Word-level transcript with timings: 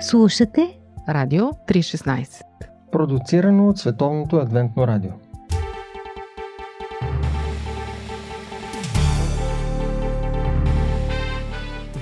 Слушате 0.00 0.78
Радио 1.08 1.44
316 1.44 2.42
Продуцирано 2.92 3.68
от 3.68 3.78
Световното 3.78 4.36
адвентно 4.36 4.86
радио. 4.86 5.10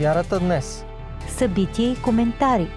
Вярата 0.01 0.41
днес. 0.41 0.85
Събития 1.29 1.93
и 1.93 2.03
коментари. 2.03 2.69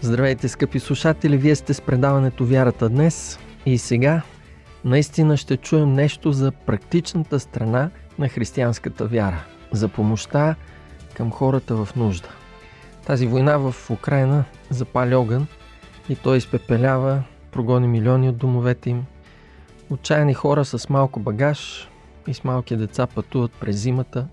Здравейте, 0.00 0.48
скъпи 0.48 0.80
слушатели! 0.80 1.36
Вие 1.36 1.56
сте 1.56 1.74
с 1.74 1.80
предаването 1.80 2.44
Вярата 2.44 2.88
днес. 2.88 3.38
И 3.66 3.78
сега 3.78 4.22
наистина 4.84 5.36
ще 5.36 5.56
чуем 5.56 5.92
нещо 5.92 6.32
за 6.32 6.52
практичната 6.52 7.40
страна 7.40 7.90
на 8.18 8.28
християнската 8.28 9.06
вяра, 9.06 9.44
за 9.72 9.88
помощта 9.88 10.54
към 11.14 11.30
хората 11.30 11.84
в 11.84 11.96
нужда. 11.96 12.28
Тази 13.06 13.26
война 13.26 13.56
в 13.56 13.90
Украина 13.90 14.44
запали 14.70 15.14
огън 15.14 15.46
и 16.08 16.16
той 16.16 16.36
изпепелява, 16.36 17.22
прогони 17.52 17.88
милиони 17.88 18.28
от 18.28 18.36
домовете 18.36 18.90
им. 18.90 19.04
Отчаяни 19.90 20.34
хора 20.34 20.64
с 20.64 20.88
малко 20.88 21.20
багаж 21.20 21.88
и 22.28 22.34
с 22.34 22.44
малки 22.44 22.76
деца 22.76 23.06
пътуват 23.06 23.52
през 23.52 23.76
зимата, 23.76 24.26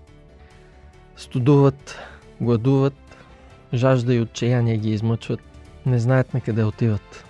студуват, 1.16 1.98
гладуват, 2.40 3.16
жажда 3.74 4.14
и 4.14 4.20
отчаяние 4.20 4.76
ги 4.76 4.90
измъчват, 4.90 5.40
не 5.86 5.98
знаят 5.98 6.34
на 6.34 6.40
къде 6.40 6.64
отиват. 6.64 7.24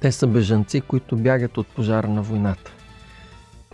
Те 0.00 0.12
са 0.12 0.26
бежанци, 0.26 0.80
които 0.80 1.16
бягат 1.16 1.58
от 1.58 1.66
пожара 1.66 2.08
на 2.08 2.22
войната. 2.22 2.72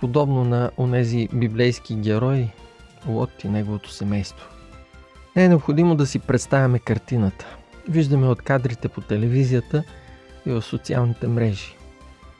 Подобно 0.01 0.45
на 0.45 0.71
онези 0.79 1.29
библейски 1.35 1.95
герои, 1.95 2.49
Лот 3.07 3.45
и 3.45 3.49
неговото 3.49 3.91
семейство. 3.91 4.49
Не 5.37 5.45
е 5.45 5.49
необходимо 5.49 5.95
да 5.95 6.07
си 6.07 6.19
представяме 6.19 6.79
картината. 6.79 7.47
Виждаме 7.89 8.29
от 8.29 8.43
кадрите 8.43 8.89
по 8.89 9.01
телевизията 9.01 9.85
и 10.47 10.51
в 10.51 10.63
социалните 10.63 11.29
мрежи. 11.29 11.77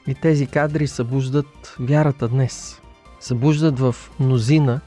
И 0.07 0.15
тези 0.15 0.47
кадри 0.47 0.87
събуждат 0.87 1.75
вярата 1.79 2.27
днес. 2.27 2.81
Събуждат 3.19 3.79
в 3.79 3.95
мнозина 4.19 4.81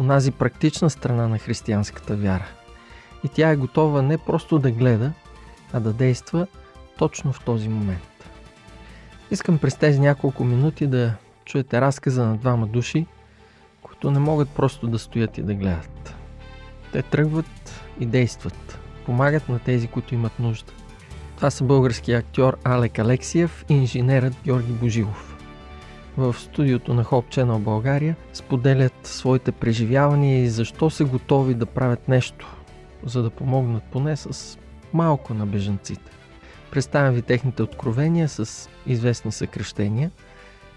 онази 0.00 0.30
практична 0.30 0.90
страна 0.90 1.28
на 1.28 1.38
християнската 1.38 2.16
вяра. 2.16 2.46
И 3.24 3.28
тя 3.28 3.50
е 3.50 3.56
готова 3.56 4.02
не 4.02 4.18
просто 4.18 4.58
да 4.58 4.70
гледа, 4.70 5.12
а 5.72 5.80
да 5.80 5.92
действа 5.92 6.46
точно 6.98 7.32
в 7.32 7.44
този 7.44 7.68
момент. 7.68 8.30
Искам 9.30 9.58
през 9.58 9.76
тези 9.76 10.00
няколко 10.00 10.44
минути 10.44 10.86
да 10.86 11.14
чуете 11.48 11.80
разказа 11.80 12.26
на 12.26 12.36
двама 12.36 12.66
души, 12.66 13.06
които 13.82 14.10
не 14.10 14.18
могат 14.18 14.48
просто 14.48 14.86
да 14.86 14.98
стоят 14.98 15.38
и 15.38 15.42
да 15.42 15.54
гледат. 15.54 16.14
Те 16.92 17.02
тръгват 17.02 17.82
и 18.00 18.06
действат, 18.06 18.78
помагат 19.06 19.48
на 19.48 19.58
тези, 19.58 19.88
които 19.88 20.14
имат 20.14 20.38
нужда. 20.38 20.72
Това 21.36 21.50
са 21.50 21.64
българския 21.64 22.18
актьор 22.18 22.58
Алек 22.64 22.98
Алексиев 22.98 23.64
и 23.68 23.74
инженерът 23.74 24.34
Георги 24.44 24.72
Божилов. 24.72 25.36
В 26.16 26.36
студиото 26.38 26.94
на 26.94 27.04
Hope 27.04 27.36
Channel 27.36 27.58
България 27.58 28.16
споделят 28.32 29.06
своите 29.06 29.52
преживявания 29.52 30.42
и 30.42 30.48
защо 30.48 30.90
са 30.90 31.04
готови 31.04 31.54
да 31.54 31.66
правят 31.66 32.08
нещо, 32.08 32.56
за 33.04 33.22
да 33.22 33.30
помогнат 33.30 33.82
поне 33.82 34.16
с 34.16 34.58
малко 34.92 35.34
на 35.34 35.46
бежанците. 35.46 36.10
Представям 36.70 37.14
ви 37.14 37.22
техните 37.22 37.62
откровения 37.62 38.28
с 38.28 38.68
известни 38.86 39.32
съкръщения. 39.32 40.10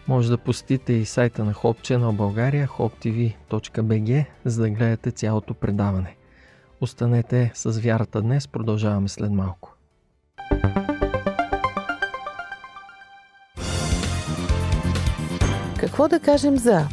Може 0.07 0.29
да 0.29 0.37
посетите 0.37 0.93
и 0.93 1.05
сайта 1.05 1.45
на 1.45 1.53
Hope 1.53 1.79
Channel 1.79 2.11
България, 2.11 2.67
hoptv.bg, 2.67 4.25
за 4.45 4.61
да 4.61 4.69
гледате 4.69 5.11
цялото 5.11 5.53
предаване. 5.53 6.15
Останете 6.81 7.51
с 7.53 7.79
вярата 7.79 8.21
днес, 8.21 8.47
продължаваме 8.47 9.07
след 9.07 9.31
малко. 9.31 9.75
Какво 15.79 16.07
да 16.07 16.19
кажем 16.19 16.57
за 16.57 16.87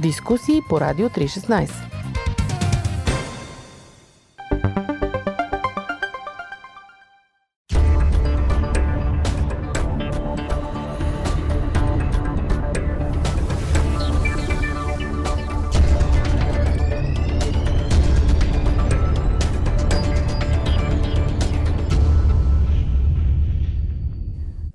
дискусии 0.00 0.60
по 0.68 0.80
Радио 0.80 1.08
316? 1.08 1.93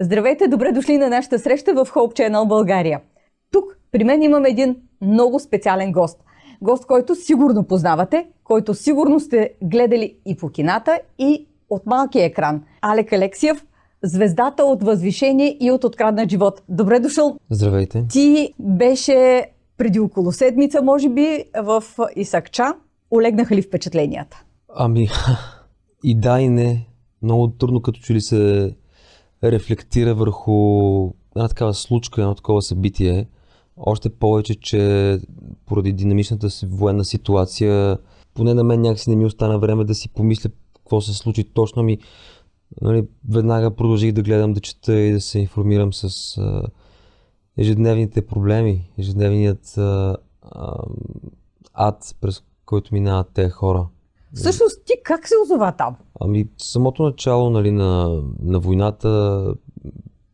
Здравейте, 0.02 0.48
добре 0.48 0.72
дошли 0.72 0.98
на 0.98 1.10
нашата 1.10 1.40
среща 1.40 1.74
в 1.74 1.86
Hope 1.86 2.20
Channel 2.20 2.48
България. 2.48 3.02
Тук 3.52 3.78
при 3.92 4.04
мен 4.04 4.22
имам 4.22 4.46
един 4.46 4.76
много 5.02 5.40
специален 5.40 5.92
гост. 5.92 6.20
Гост, 6.62 6.86
който 6.86 7.16
сигурно 7.16 7.64
познавате, 7.64 8.28
който 8.44 8.74
сигурно 8.74 9.20
сте 9.20 9.54
гледали 9.64 10.16
и 10.26 10.36
по 10.36 10.50
кината, 10.50 11.00
и 11.20 11.48
от 11.70 11.86
малкия 11.86 12.26
екран. 12.26 12.64
Алек 12.82 13.14
Алексиев, 13.14 13.66
звездата 14.04 14.64
от 14.64 14.84
Възвишение 14.84 15.58
и 15.60 15.72
от 15.72 15.84
Откраднат 15.84 16.30
живот. 16.30 16.62
Добре 16.70 17.00
дошъл! 17.00 17.38
Здравейте! 17.50 18.06
Ти 18.10 18.54
беше 18.60 19.46
преди 19.78 20.00
около 20.00 20.32
седмица, 20.32 20.82
може 20.82 21.10
би, 21.10 21.44
в 21.64 21.84
Исакча. 22.16 22.74
Олегнаха 23.12 23.56
ли 23.56 23.62
впечатленията? 23.62 24.44
Ами, 24.76 25.08
и 26.04 26.20
да 26.20 26.40
и 26.40 26.50
не. 26.50 26.88
Много 27.22 27.48
трудно 27.48 27.82
като 27.82 28.00
че 28.00 28.14
ли 28.14 28.22
се 28.22 28.74
рефлектира 29.44 30.16
върху 30.16 31.12
една 31.36 31.48
такава 31.48 31.74
случка, 31.74 32.22
едно 32.22 32.36
такова 32.36 32.62
събитие. 32.62 33.28
Още 33.78 34.10
повече, 34.10 34.56
че 34.56 35.20
поради 35.66 35.94
динамичната 35.94 36.50
си 36.50 36.66
военна 36.66 37.06
ситуация, 37.06 37.98
поне 38.34 38.54
на 38.54 38.64
мен 38.64 38.82
някакси 38.82 39.10
не 39.10 39.16
ми 39.16 39.26
остана 39.26 39.60
време 39.60 39.84
да 39.84 39.96
си 39.96 40.10
помисля 40.10 40.50
какво 40.76 41.02
се 41.02 41.14
случи 41.14 41.44
точно 41.44 41.84
ми. 41.84 41.98
Нали, 42.82 43.08
веднага 43.30 43.76
продължих 43.76 44.12
да 44.12 44.22
гледам, 44.22 44.54
да 44.54 44.60
чета 44.60 45.00
и 45.00 45.12
да 45.12 45.22
се 45.22 45.40
информирам 45.40 45.94
с 45.94 46.38
а, 46.38 46.64
ежедневните 47.58 48.26
проблеми, 48.26 48.92
ежедневният 48.98 49.78
а, 49.78 50.18
а, 50.42 50.76
ад, 51.74 52.16
през 52.22 52.44
който 52.66 52.94
минават 52.94 53.28
тези 53.34 53.50
хора. 53.50 53.88
Всъщност 54.34 54.82
ти 54.86 54.94
как 55.04 55.28
се 55.28 55.34
озова 55.44 55.72
там? 55.72 55.96
Ами, 56.20 56.46
самото 56.58 57.04
начало 57.04 57.50
нали, 57.50 57.72
на, 57.72 58.22
на 58.42 58.60
войната 58.60 59.46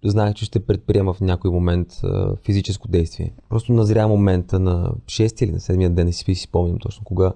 знаех, 0.06 0.34
че 0.34 0.46
ще 0.46 0.66
предприема 0.66 1.14
в 1.14 1.22
някой 1.22 1.52
момент 1.52 1.88
а, 2.04 2.36
физическо 2.36 2.88
действие. 2.88 3.34
Просто 3.50 3.74
назря 3.74 4.08
момента 4.08 4.60
на 4.60 4.94
6 5.06 5.44
или 5.44 5.52
на 5.52 5.60
7 5.60 5.90
ден, 5.90 6.06
не 6.06 6.14
си, 6.14 6.36
си 6.36 6.42
спомням 6.42 6.78
точно 6.80 7.04
кога. 7.04 7.34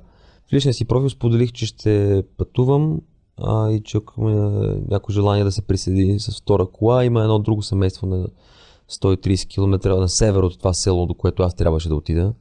В 0.50 0.53
личния 0.53 0.74
си 0.74 0.86
профил 0.86 1.09
споделих, 1.09 1.52
че 1.52 1.66
ще 1.66 2.24
пътувам 2.38 3.02
а, 3.38 3.72
и 3.72 3.84
има 4.18 4.76
някое 4.90 5.14
желание 5.14 5.44
да 5.44 5.52
се 5.52 5.62
присъедини 5.62 6.20
с 6.20 6.41
втора 6.41 6.66
кола, 6.66 7.06
има 7.06 7.22
едно 7.22 7.40
друго 7.40 7.62
семейство 7.62 8.08
на 8.08 8.28
130 8.91 9.47
км 9.50 9.90
на 10.00 10.09
север 10.09 10.44
от 10.44 10.58
това 10.58 10.74
село, 10.74 11.06
до 11.06 11.14
което 11.14 11.44
аз 11.44 11.56
трябваше 11.56 11.90
да 11.90 11.96
отида. 11.96 12.34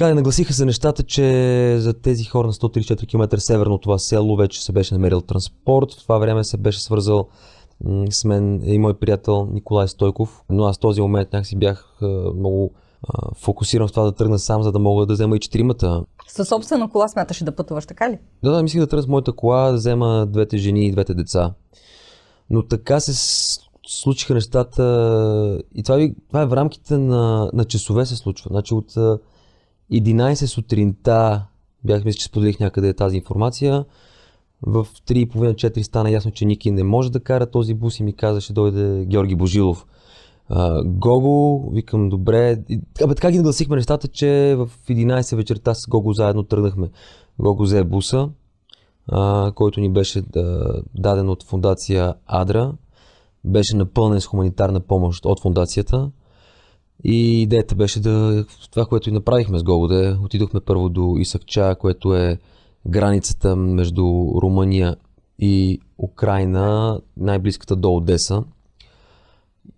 Така 0.00 0.14
нагласиха 0.14 0.52
се 0.52 0.64
нещата, 0.64 1.02
че 1.02 1.76
за 1.78 1.92
тези 1.92 2.24
хора 2.24 2.46
на 2.46 2.52
134 2.52 3.08
км 3.08 3.40
северно 3.40 3.78
това 3.78 3.98
село 3.98 4.36
вече 4.36 4.64
се 4.64 4.72
беше 4.72 4.94
намерил 4.94 5.20
транспорт. 5.20 5.92
В 5.92 6.02
това 6.02 6.18
време 6.18 6.44
се 6.44 6.56
беше 6.56 6.82
свързал 6.82 7.28
с 8.10 8.24
мен 8.24 8.60
и 8.64 8.78
мой 8.78 8.94
приятел 8.94 9.48
Николай 9.52 9.88
Стойков. 9.88 10.42
Но 10.50 10.64
аз 10.64 10.76
в 10.76 10.80
този 10.80 11.00
момент 11.00 11.32
някакси 11.32 11.56
бях 11.56 12.00
много 12.36 12.70
фокусиран 13.34 13.88
в 13.88 13.92
това 13.92 14.04
да 14.04 14.12
тръгна 14.12 14.38
сам, 14.38 14.62
за 14.62 14.72
да 14.72 14.78
мога 14.78 15.06
да 15.06 15.12
взема 15.12 15.36
и 15.36 15.40
четиримата. 15.40 16.04
Със 16.28 16.48
собствена 16.48 16.90
кола 16.90 17.08
смяташе 17.08 17.44
да 17.44 17.56
пътуваш, 17.56 17.86
така 17.86 18.10
ли? 18.10 18.18
Да, 18.42 18.50
да, 18.50 18.62
мислих 18.62 18.80
да 18.80 18.86
тръгна 18.86 19.02
с 19.02 19.08
моята 19.08 19.32
кола, 19.32 19.70
да 19.70 19.76
взема 19.76 20.26
двете 20.26 20.58
жени 20.58 20.86
и 20.86 20.92
двете 20.92 21.14
деца. 21.14 21.54
Но 22.50 22.66
така 22.66 23.00
се 23.00 23.12
случиха 23.86 24.34
нещата 24.34 25.62
и 25.74 25.82
това, 25.82 26.08
това 26.28 26.42
е 26.42 26.46
в 26.46 26.52
рамките 26.52 26.98
на, 26.98 27.50
на 27.52 27.64
часове 27.64 28.06
се 28.06 28.16
случва. 28.16 28.48
Значи 28.50 28.74
от 28.74 28.94
11 29.92 30.46
сутринта, 30.46 31.46
бях 31.84 32.04
мисля, 32.04 32.18
че 32.18 32.24
споделих 32.24 32.60
някъде 32.60 32.94
тази 32.94 33.16
информация. 33.16 33.84
В 34.62 34.86
3.30-4 35.08 35.82
стана 35.82 36.10
ясно, 36.10 36.30
че 36.30 36.44
Ники 36.44 36.70
не 36.70 36.84
може 36.84 37.12
да 37.12 37.20
кара 37.20 37.50
този 37.50 37.74
бус 37.74 38.00
и 38.00 38.02
ми 38.02 38.12
каза, 38.12 38.40
ще 38.40 38.52
дойде 38.52 39.04
Георги 39.06 39.36
Божилов. 39.36 39.86
Uh, 40.50 40.84
Гого, 40.86 41.70
викам 41.72 42.08
добре. 42.08 42.62
Абе, 43.04 43.14
така 43.14 43.30
ги 43.30 43.36
нагласихме 43.36 43.76
нещата, 43.76 44.08
че 44.08 44.54
в 44.58 44.70
11 44.88 45.36
вечерта 45.36 45.74
с 45.74 45.88
Гого 45.88 46.12
заедно 46.12 46.42
тръгнахме. 46.42 46.90
Гого 47.38 47.62
взе 47.62 47.84
буса, 47.84 48.28
uh, 49.12 49.54
който 49.54 49.80
ни 49.80 49.92
беше 49.92 50.20
да, 50.20 50.74
даден 50.94 51.28
от 51.28 51.42
фундация 51.42 52.14
Адра. 52.26 52.72
Беше 53.44 53.76
напълнен 53.76 54.20
с 54.20 54.26
хуманитарна 54.26 54.80
помощ 54.80 55.24
от 55.24 55.40
фундацията. 55.40 56.10
И 57.04 57.42
идеята 57.42 57.74
беше 57.74 58.00
да, 58.00 58.44
това, 58.70 58.86
което 58.86 59.08
и 59.08 59.12
направихме 59.12 59.58
с 59.58 59.62
Голоде, 59.62 60.16
отидохме 60.24 60.60
първо 60.60 60.88
до 60.88 61.16
Исакча, 61.18 61.76
което 61.80 62.14
е 62.14 62.38
границата 62.88 63.56
между 63.56 64.02
Румъния 64.42 64.96
и 65.38 65.80
Украина, 65.98 67.00
най-близката 67.16 67.76
до 67.76 67.94
Одеса. 67.94 68.44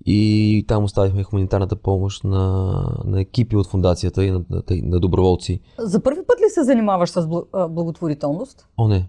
И 0.07 0.65
там 0.69 0.85
оставихме 0.85 1.23
хуманитарната 1.23 1.77
помощ 1.77 2.25
на, 2.25 2.73
на 3.05 3.21
екипи 3.21 3.57
от 3.57 3.67
фундацията 3.67 4.25
и 4.25 4.31
на, 4.31 4.45
на, 4.51 4.63
на 4.71 5.01
доброволци. 5.01 5.61
За 5.79 6.03
първи 6.03 6.21
път 6.27 6.41
ли 6.41 6.51
се 6.51 6.65
занимаваш 6.65 7.11
с 7.11 7.27
благотворителност? 7.71 8.69
О, 8.77 8.89
не. 8.89 9.09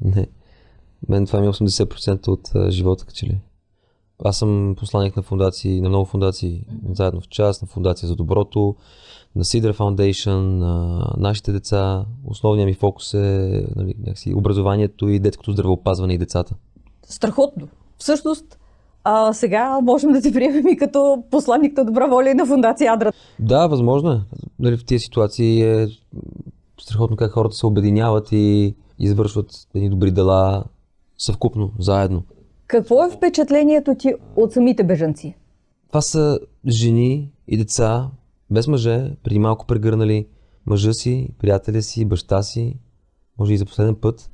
Не. 0.00 0.26
Мен 1.08 1.26
това 1.26 1.40
ми 1.40 1.46
е 1.46 1.50
80% 1.50 2.28
от 2.28 2.70
живота, 2.70 3.04
като 3.04 3.16
че 3.16 3.26
ли. 3.26 3.40
Аз 4.24 4.38
съм 4.38 4.74
посланник 4.78 5.16
на 5.16 5.22
фундации, 5.22 5.80
на 5.80 5.88
много 5.88 6.04
фундации, 6.04 6.62
заедно 6.92 7.20
в 7.20 7.28
част, 7.28 7.62
на 7.62 7.68
фундация 7.68 8.08
за 8.08 8.16
доброто, 8.16 8.74
на 9.36 9.44
Sidra 9.44 9.76
Foundation, 9.76 10.40
на 10.40 11.04
нашите 11.16 11.52
деца. 11.52 12.04
Основният 12.26 12.66
ми 12.66 12.74
фокус 12.74 13.14
е 13.14 13.66
нали, 13.76 13.94
някакси, 13.98 14.34
образованието 14.34 15.08
и 15.08 15.18
детското 15.18 15.52
здравеопазване 15.52 16.14
и 16.14 16.18
децата. 16.18 16.54
Страхотно. 17.02 17.68
Всъщност, 17.98 18.58
а, 19.04 19.32
сега 19.32 19.80
можем 19.80 20.12
да 20.12 20.22
те 20.22 20.32
приемем 20.32 20.68
и 20.68 20.76
като 20.76 21.22
посланник 21.30 21.76
на 21.76 21.84
добра 21.84 22.06
воля 22.06 22.30
и 22.30 22.34
на 22.34 22.46
фундация 22.46 22.92
Адра. 22.92 23.12
Да, 23.38 23.66
възможно 23.66 24.12
е. 24.12 24.20
Нали, 24.58 24.76
в 24.76 24.84
тези 24.84 24.98
ситуации 24.98 25.62
е 25.62 25.88
страхотно 26.80 27.16
как 27.16 27.32
хората 27.32 27.54
се 27.54 27.66
обединяват 27.66 28.28
и 28.32 28.74
извършват 28.98 29.50
едни 29.74 29.90
добри 29.90 30.10
дела 30.10 30.64
съвкупно, 31.18 31.70
заедно. 31.78 32.22
Какво 32.70 33.04
е 33.04 33.10
впечатлението 33.10 33.94
ти 33.94 34.14
от 34.36 34.52
самите 34.52 34.84
бежанци? 34.84 35.34
Това 35.88 36.00
са 36.00 36.40
жени 36.68 37.32
и 37.48 37.56
деца, 37.56 38.10
без 38.50 38.66
мъже, 38.66 39.10
преди 39.22 39.38
малко 39.38 39.66
прегърнали 39.66 40.26
мъжа 40.66 40.92
си, 40.92 41.28
приятеля 41.38 41.82
си, 41.82 42.04
баща 42.04 42.42
си, 42.42 42.76
може 43.38 43.54
и 43.54 43.58
за 43.58 43.66
последен 43.66 43.94
път. 43.94 44.30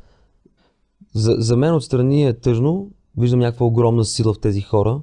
За, 1.15 1.35
за 1.39 1.57
мен 1.57 1.75
отстрани 1.75 2.27
е 2.27 2.33
тъжно, 2.33 2.91
виждам 3.19 3.41
някаква 3.41 3.67
огромна 3.67 4.05
сила 4.05 4.35
в 4.35 4.41
тези 4.41 4.61
хора, 4.61 5.01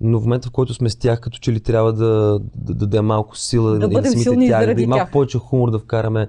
но 0.00 0.20
в 0.20 0.22
момента, 0.22 0.48
в 0.48 0.52
който 0.52 0.74
сме 0.74 0.90
с 0.90 0.96
тях, 0.96 1.20
като 1.20 1.38
че 1.38 1.52
ли 1.52 1.60
трябва 1.60 1.92
да, 1.92 2.40
да, 2.54 2.74
да 2.74 2.74
дадем 2.74 3.06
малко 3.06 3.36
сила 3.36 3.78
Да 3.78 3.88
заради 4.48 4.74
да 4.74 4.82
има 4.82 4.96
малко 4.96 5.06
тях. 5.06 5.12
повече 5.12 5.38
хумор 5.38 5.70
да 5.70 5.78
вкараме, 5.78 6.20
а, 6.20 6.26
да 6.26 6.28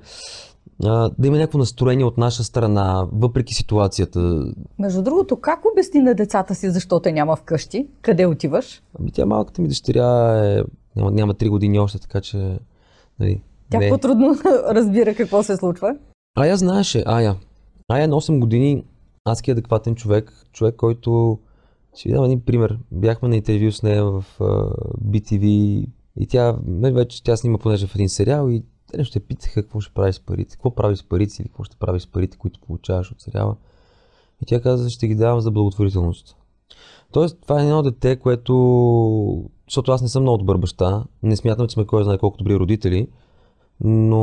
има 1.24 1.38
някакво 1.38 1.58
настроение 1.58 2.06
от 2.06 2.18
наша 2.18 2.44
страна, 2.44 3.08
въпреки 3.14 3.54
ситуацията. 3.54 4.46
Между 4.80 5.02
другото, 5.02 5.40
как 5.40 5.60
обясни 5.74 6.00
на 6.00 6.14
децата 6.14 6.56
си 6.56 6.70
защо 6.70 7.00
те 7.00 7.12
няма 7.12 7.36
вкъщи? 7.36 7.88
Къде 8.02 8.26
отиваш? 8.26 8.84
Ами 9.00 9.12
тя 9.12 9.26
малката 9.26 9.62
ми 9.62 9.68
дъщеря 9.68 10.38
е, 10.46 10.64
няма, 10.96 11.12
няма 11.12 11.34
3 11.34 11.50
години 11.50 11.80
още, 11.80 12.00
така 12.00 12.22
че... 12.22 12.60
Нали, 13.20 13.42
Тя 13.70 13.78
не. 13.80 13.90
по-трудно 13.90 14.36
разбира 14.70 15.16
какво 15.16 15.44
се 15.44 15.58
случва. 15.58 15.96
Ая 16.38 16.58
знаеше, 16.58 17.04
Ая. 17.06 17.36
Ая 17.90 18.08
на 18.08 18.16
8 18.16 18.40
години 18.40 18.84
адски 19.26 19.52
адекватен 19.52 19.96
човек, 19.96 20.34
човек, 20.54 20.76
който... 20.76 21.40
Ще 21.96 22.10
ви 22.10 22.16
дам 22.16 22.24
един 22.24 22.42
пример. 22.42 22.80
Бяхме 22.92 23.30
на 23.30 23.36
интервю 23.36 23.72
с 23.72 23.84
нея 23.84 24.06
в 24.06 24.26
uh, 24.40 24.74
BTV 25.06 25.46
и 26.20 26.28
тя, 26.28 26.56
нали 26.66 26.94
вече 26.94 27.24
тя 27.24 27.38
снима 27.38 27.58
понеже 27.58 27.88
в 27.88 27.96
един 27.96 28.10
сериал 28.10 28.50
и 28.50 28.64
те 28.92 28.98
нещо 28.98 29.14
те 29.14 29.20
питаха 29.20 29.62
какво 29.62 29.80
ще 29.80 29.94
прави 29.94 30.14
с 30.14 30.20
парите, 30.20 30.56
какво 30.56 30.76
прави 30.76 30.98
с 30.98 31.04
парите 31.04 31.36
или 31.40 31.48
какво 31.48 31.64
ще 31.64 31.76
прави 31.76 32.00
с 32.00 32.08
парите, 32.08 32.38
които 32.38 32.60
получаваш 32.60 33.12
от 33.12 33.22
сериала. 33.22 33.56
И 34.42 34.46
тя 34.46 34.62
каза, 34.62 34.90
ще 34.90 35.08
ги 35.08 35.16
давам 35.16 35.42
за 35.42 35.52
благотворителност. 35.52 36.36
Тоест, 37.12 37.38
това 37.42 37.62
е 37.62 37.64
едно 37.64 37.84
дете, 37.84 38.16
което... 38.16 39.50
Защото 39.68 39.92
аз 39.92 40.02
не 40.02 40.08
съм 40.08 40.24
много 40.24 40.38
добър 40.38 40.58
баща, 40.58 41.04
не 41.24 41.36
смятам, 41.36 41.68
че 41.68 41.74
сме 41.74 41.86
кой 41.86 42.04
знае 42.04 42.18
колко 42.18 42.38
добри 42.38 42.56
родители, 42.56 43.08
но 43.82 44.20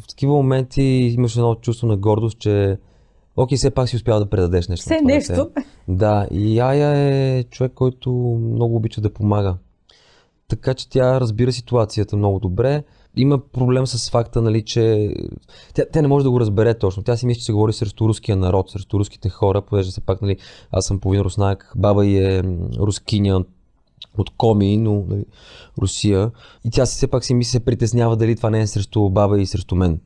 в 0.00 0.06
такива 0.08 0.32
моменти 0.32 0.82
имаш 0.82 1.36
едно 1.36 1.54
чувство 1.54 1.86
на 1.86 1.96
гордост, 1.96 2.38
че 2.38 2.78
окей, 3.36 3.58
все 3.58 3.70
пак 3.70 3.88
си 3.88 3.96
успял 3.96 4.18
да 4.18 4.30
предадеш 4.30 4.68
нещо. 4.68 4.84
Все 4.84 5.00
нещо. 5.00 5.32
Дете. 5.32 5.68
Да, 5.88 6.28
и 6.30 6.58
Ая 6.60 6.96
е 7.38 7.44
човек, 7.44 7.72
който 7.74 8.10
много 8.52 8.76
обича 8.76 9.00
да 9.00 9.12
помага. 9.12 9.56
Така 10.48 10.74
че 10.74 10.88
тя 10.88 11.20
разбира 11.20 11.52
ситуацията 11.52 12.16
много 12.16 12.38
добре. 12.38 12.84
Има 13.16 13.38
проблем 13.38 13.86
с 13.86 14.10
факта, 14.10 14.42
нали, 14.42 14.62
че 14.62 15.14
тя, 15.74 15.84
тя 15.92 16.02
не 16.02 16.08
може 16.08 16.24
да 16.24 16.30
го 16.30 16.40
разбере 16.40 16.74
точно. 16.74 17.02
Тя 17.02 17.16
си 17.16 17.26
мисли, 17.26 17.40
че 17.40 17.46
се 17.46 17.52
говори 17.52 17.72
срещу 17.72 18.08
руския 18.08 18.36
народ, 18.36 18.70
срещу 18.70 18.98
руските 18.98 19.28
хора, 19.28 19.62
понеже 19.62 19.90
все 19.90 20.00
пак, 20.00 20.22
нали, 20.22 20.36
аз 20.72 20.86
съм 20.86 21.00
половин 21.00 21.20
руснак, 21.20 21.72
баба 21.76 22.06
й 22.06 22.18
е 22.18 22.42
рускиня 22.78 23.44
от 24.18 24.30
Коми, 24.30 24.76
но 24.76 25.04
нали, 25.08 25.24
Русия. 25.78 26.30
И 26.64 26.70
тя 26.70 26.86
си 26.86 26.96
все 26.96 27.06
пак 27.06 27.24
си 27.24 27.34
мисли, 27.34 27.50
се 27.50 27.60
притеснява 27.60 28.16
дали 28.16 28.36
това 28.36 28.50
не 28.50 28.60
е 28.60 28.66
срещу 28.66 29.10
баба 29.10 29.40
и 29.40 29.46
срещу 29.46 29.74
мен. 29.74 30.00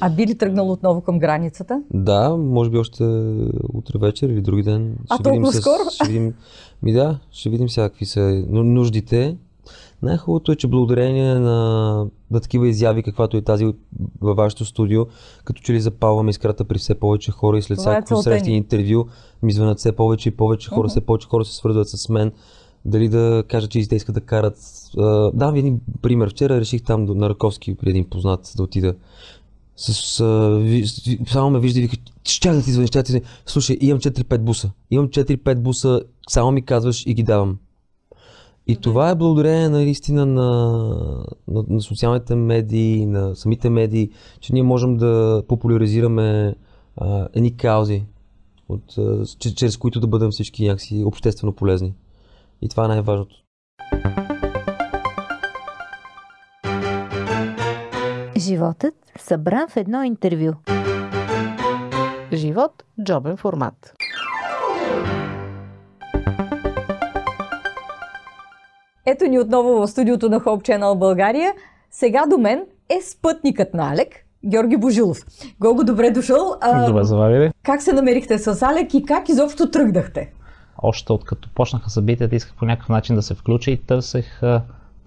А 0.00 0.10
би 0.10 0.26
ли 0.26 0.38
тръгнал 0.38 0.72
отново 0.72 1.00
към 1.00 1.18
границата? 1.18 1.82
Да, 1.94 2.36
може 2.36 2.70
би 2.70 2.78
още 2.78 3.04
утре 3.74 3.98
вечер 3.98 4.28
или 4.28 4.40
други 4.40 4.62
ден. 4.62 4.96
А 5.08 5.18
толкова 5.18 5.52
скоро? 5.52 5.90
Ще 5.94 6.06
видим, 6.06 6.34
ми 6.82 6.92
да, 6.92 7.18
ще 7.30 7.50
видим 7.50 7.68
сега 7.68 7.88
какви 7.88 8.06
са 8.06 8.44
ну- 8.48 8.64
нуждите. 8.64 9.36
Най-хубавото 10.02 10.52
е, 10.52 10.56
че 10.56 10.66
благодарение 10.66 11.34
на, 11.34 12.06
на 12.30 12.40
такива 12.40 12.68
изяви, 12.68 13.02
каквато 13.02 13.36
е 13.36 13.42
тази 13.42 13.74
във 14.20 14.36
вашето 14.36 14.64
студио, 14.64 15.06
като 15.44 15.62
че 15.62 15.72
ли 15.72 15.80
запалваме 15.80 16.30
искрата 16.30 16.64
при 16.64 16.78
все 16.78 16.94
повече 16.94 17.32
хора 17.32 17.58
и 17.58 17.62
след 17.62 17.78
Това 17.78 17.92
е 17.92 17.94
всяко 17.94 18.08
целта 18.08 18.22
срещи 18.22 18.50
интервю 18.50 19.06
ми 19.42 19.52
звънат 19.52 19.78
все 19.78 19.92
повече 19.92 20.28
и 20.28 20.36
повече 20.36 20.68
хора, 20.68 20.80
Мгм. 20.80 20.88
все 20.88 21.00
повече 21.00 21.28
хора 21.28 21.44
се 21.44 21.56
свързват 21.56 21.88
с 21.88 22.08
мен. 22.08 22.32
Дали 22.84 23.08
да 23.08 23.44
кажат, 23.48 23.70
че 23.70 23.88
те 23.88 23.96
искат 23.96 24.14
да 24.14 24.20
карат. 24.20 24.56
А, 24.98 25.30
Давам 25.34 25.54
ви 25.54 25.58
един 25.58 25.80
пример. 26.02 26.30
Вчера 26.30 26.60
реших 26.60 26.82
там 26.82 27.04
на 27.04 27.28
Раковски 27.28 27.74
при 27.74 27.90
един 27.90 28.04
познат 28.04 28.52
да 28.56 28.62
отида. 28.62 28.94
С, 29.76 30.20
а, 30.20 30.58
ви, 30.58 30.84
само 31.26 31.50
ме 31.50 31.60
вижда 31.60 31.78
и 31.80 31.82
вика, 31.82 31.96
ще 32.24 32.50
да 32.50 32.62
ти 32.62 32.72
звъня, 32.72 32.86
ще 32.86 32.98
да 32.98 33.02
ти 33.02 33.12
звъня. 33.12 33.24
Слушай, 33.46 33.78
имам 33.80 34.00
4-5 34.00 34.38
буса. 34.38 34.70
Имам 34.90 35.08
4-5 35.08 35.58
буса, 35.58 36.02
само 36.28 36.50
ми 36.50 36.62
казваш 36.62 37.06
и 37.06 37.14
ги 37.14 37.22
давам. 37.22 37.58
И 38.70 38.76
това 38.76 39.10
е 39.10 39.14
благодарение 39.14 39.68
наистина 39.68 40.26
на, 40.26 40.48
на, 41.48 41.64
на 41.68 41.80
социалните 41.80 42.34
медии, 42.34 43.06
на 43.06 43.36
самите 43.36 43.70
медии, 43.70 44.10
че 44.40 44.52
ние 44.52 44.62
можем 44.62 44.96
да 44.96 45.42
популяризираме 45.48 46.54
а, 46.96 47.28
едни 47.34 47.56
каузи, 47.56 48.04
от, 48.68 48.98
а, 48.98 49.24
че- 49.38 49.54
чрез 49.54 49.76
които 49.76 50.00
да 50.00 50.06
бъдем 50.06 50.30
всички 50.30 50.66
някакси 50.66 51.04
обществено 51.06 51.52
полезни. 51.52 51.94
И 52.62 52.68
това 52.68 52.84
е 52.84 52.88
най-важното. 52.88 53.36
Животът 58.36 58.94
събран 59.18 59.68
в 59.68 59.76
едно 59.76 60.02
интервю. 60.02 60.52
Живот– 62.32 62.84
джобен 63.04 63.36
формат. 63.36 63.94
Ето 69.10 69.24
ни 69.24 69.38
отново 69.38 69.68
в 69.70 69.88
студиото 69.88 70.28
на 70.28 70.40
Hope 70.40 70.68
Channel 70.68 70.98
България. 70.98 71.52
Сега 71.90 72.26
до 72.26 72.38
мен 72.38 72.60
е 72.88 73.00
спътникът 73.02 73.74
на 73.74 73.90
Алек, 73.92 74.08
Георги 74.46 74.76
Божилов. 74.76 75.18
Гого, 75.60 75.84
добре 75.84 76.10
дошъл. 76.10 76.54
А, 76.60 76.86
Добре 76.86 77.04
заварили. 77.04 77.52
Как 77.62 77.82
се 77.82 77.92
намерихте 77.92 78.38
с 78.38 78.62
Алек 78.62 78.94
и 78.94 79.04
как 79.04 79.28
изобщо 79.28 79.70
тръгнахте? 79.70 80.32
Още 80.82 81.12
откато 81.12 81.48
почнаха 81.54 81.90
събитията, 81.90 82.36
исках 82.36 82.54
по 82.56 82.64
някакъв 82.64 82.88
начин 82.88 83.16
да 83.16 83.22
се 83.22 83.34
включа 83.34 83.70
и 83.70 83.76
търсех, 83.76 84.40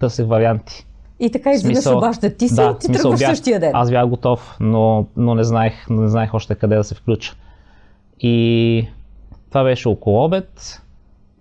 търсех 0.00 0.26
варианти. 0.26 0.86
И 1.20 1.30
така 1.30 1.52
изведнъж 1.52 1.86
обажда 1.86 2.30
ти 2.30 2.48
си 2.48 2.54
да, 2.54 2.74
и 2.76 2.78
ти 2.78 2.86
смисъл 2.86 3.02
тръгваш 3.02 3.20
бях- 3.20 3.30
същия 3.30 3.60
ден. 3.60 3.70
Аз 3.74 3.90
бях 3.90 4.08
готов, 4.08 4.56
но, 4.60 5.06
но 5.16 5.34
не, 5.34 5.44
знаех, 5.44 5.74
не 5.90 6.08
знаех 6.08 6.34
още 6.34 6.54
къде 6.54 6.76
да 6.76 6.84
се 6.84 6.94
включа. 6.94 7.34
И 8.20 8.88
това 9.48 9.64
беше 9.64 9.88
около 9.88 10.24
обед. 10.24 10.80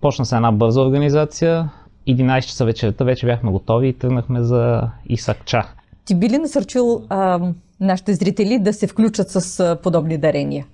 Почна 0.01 0.25
се 0.25 0.35
една 0.35 0.51
бърза 0.51 0.81
организация. 0.81 1.69
11 2.07 2.41
часа 2.41 2.65
вечерта 2.65 3.03
вече 3.05 3.25
бяхме 3.25 3.51
готови 3.51 3.87
и 3.87 3.93
тръгнахме 3.93 4.43
за 4.43 4.89
Исакча. 5.09 5.63
Ти 6.05 6.15
би 6.15 6.29
ли 6.29 6.37
насърчил 6.37 7.03
а, 7.09 7.39
нашите 7.79 8.13
зрители 8.13 8.59
да 8.59 8.73
се 8.73 8.87
включат 8.87 9.29
с 9.29 9.59
а, 9.59 9.75
подобни 9.83 10.17
дарения? 10.17 10.65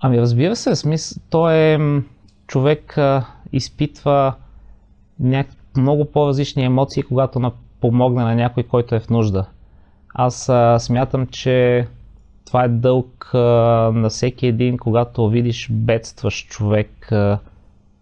Ами 0.00 0.20
разбира 0.20 0.56
се, 0.56 0.76
смис... 0.76 1.20
той 1.30 1.54
е 1.54 1.78
човек 2.46 2.98
а, 2.98 3.26
изпитва 3.52 4.34
няк... 5.20 5.46
много 5.76 6.04
по-различни 6.04 6.64
емоции, 6.64 7.02
когато 7.02 7.40
на... 7.40 7.52
помогне 7.80 8.22
на 8.22 8.34
някой, 8.34 8.62
който 8.62 8.94
е 8.94 9.00
в 9.00 9.10
нужда. 9.10 9.46
Аз 10.14 10.48
а, 10.48 10.78
смятам, 10.78 11.26
че 11.26 11.86
това 12.46 12.64
е 12.64 12.68
дълг 12.68 13.30
а, 13.34 13.38
на 13.94 14.08
всеки 14.08 14.46
един, 14.46 14.78
когато 14.78 15.28
видиш 15.28 15.68
бедстващ 15.70 16.48
човек, 16.48 17.12
а, 17.12 17.38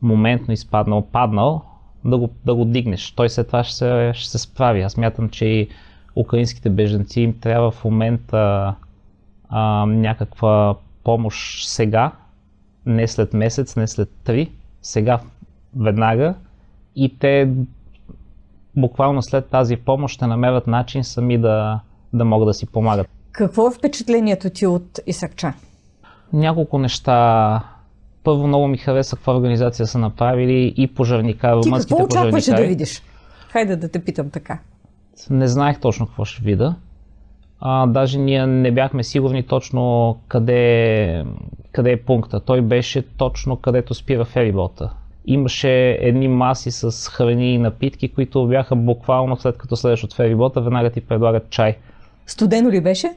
моментно 0.02 0.54
изпаднал, 0.54 1.06
паднал, 1.12 1.62
да 2.04 2.18
го, 2.18 2.30
да 2.44 2.54
го 2.54 2.64
дигнеш. 2.64 3.12
Той 3.12 3.28
след 3.28 3.46
това 3.46 3.64
ще 3.64 3.76
се, 3.76 4.12
ще 4.14 4.30
се 4.30 4.38
справи. 4.38 4.82
Аз 4.82 4.92
смятам, 4.92 5.28
че 5.28 5.44
и 5.44 5.68
украинските 6.16 6.70
беженци 6.70 7.20
им 7.20 7.40
трябва 7.40 7.70
в 7.70 7.84
момента 7.84 8.74
а, 9.48 9.86
някаква 9.86 10.74
помощ 11.04 11.68
сега, 11.68 12.12
не 12.86 13.08
след 13.08 13.34
месец, 13.34 13.76
не 13.76 13.86
след 13.86 14.10
три, 14.24 14.50
сега 14.82 15.20
веднага 15.76 16.34
и 16.96 17.18
те 17.18 17.50
буквално 18.76 19.22
след 19.22 19.48
тази 19.48 19.76
помощ 19.76 20.14
ще 20.14 20.26
намерят 20.26 20.66
начин 20.66 21.04
сами 21.04 21.38
да, 21.38 21.80
да 22.12 22.24
могат 22.24 22.48
да 22.48 22.54
си 22.54 22.66
помагат. 22.66 23.08
Какво 23.32 23.68
е 23.68 23.70
впечатлението 23.70 24.50
ти 24.50 24.66
от 24.66 25.00
Исакча? 25.06 25.52
Няколко 26.32 26.78
неща. 26.78 27.60
Първо 28.25 28.46
много 28.46 28.68
ми 28.68 28.78
хареса 28.78 29.16
каква 29.16 29.37
организация 29.37 29.87
са 29.87 29.98
направили 29.98 30.75
и 30.76 30.87
пожарника, 30.87 31.60
Ти 31.62 31.70
какво 31.70 31.96
очакваше 32.04 32.30
пожарникари. 32.30 32.62
да 32.62 32.68
видиш? 32.68 33.02
Хайде 33.48 33.76
да 33.76 33.88
те 33.90 34.04
питам 34.04 34.30
така. 34.30 34.58
Не 35.30 35.48
знаех 35.48 35.80
точно 35.80 36.06
какво 36.06 36.25
ще 36.25 36.42
видя. 36.42 36.75
А, 37.60 37.87
даже 37.87 38.18
ние 38.18 38.46
не 38.46 38.70
бяхме 38.72 39.04
сигурни 39.04 39.42
точно 39.42 40.16
къде, 40.28 41.25
къде 41.72 41.92
е 41.92 42.02
пункта. 42.02 42.40
Той 42.40 42.60
беше 42.62 43.02
точно 43.02 43.56
където 43.56 43.94
спира 43.94 44.25
ферибота. 44.25 44.90
Имаше 45.26 45.90
едни 46.00 46.28
маси 46.28 46.70
с 46.70 47.08
храни 47.10 47.54
и 47.54 47.58
напитки, 47.58 48.08
които 48.08 48.46
бяха 48.46 48.76
буквално 48.76 49.37
след 49.37 49.58
като 49.58 49.76
следваш 49.76 50.04
от 50.04 50.14
ферибота, 50.14 50.60
веднага 50.60 50.90
ти 50.90 51.00
предлагат 51.00 51.50
чай. 51.50 51.76
Студено 52.26 52.70
ли 52.70 52.80
беше? 52.80 53.12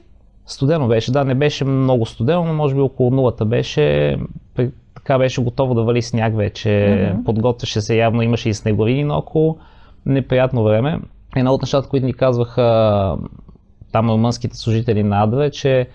Студено 0.45 0.87
беше, 0.87 1.11
да, 1.11 1.23
не 1.23 1.35
беше 1.35 1.65
много 1.65 2.05
студено, 2.05 2.43
но 2.43 2.53
може 2.53 2.75
би 2.75 2.81
около 2.81 3.11
нулата 3.11 3.45
беше. 3.45 4.17
При- 4.55 4.71
Така 4.95 5.17
беше 5.17 5.43
готово 5.43 5.73
да 5.73 5.83
вали 5.83 6.01
сняг 6.01 6.35
вече. 6.35 7.09
Мгм. 7.13 7.23
Подготвяше 7.23 7.81
се 7.81 7.95
явно, 7.95 8.21
имаше 8.21 8.49
и 8.49 8.53
снеговини 8.53 9.03
наоколо. 9.03 9.57
Неприятно 10.05 10.63
време. 10.63 10.99
Едно 11.35 11.53
от 11.53 11.61
нещата, 11.61 11.89
които 11.89 12.05
ни 12.05 12.13
казваха 12.13 13.17
там 13.91 14.09
румънските 14.09 14.57
служители 14.57 15.03
на 15.03 15.23
АДВ, 15.23 15.45
е, 15.45 15.51
че 15.51 15.87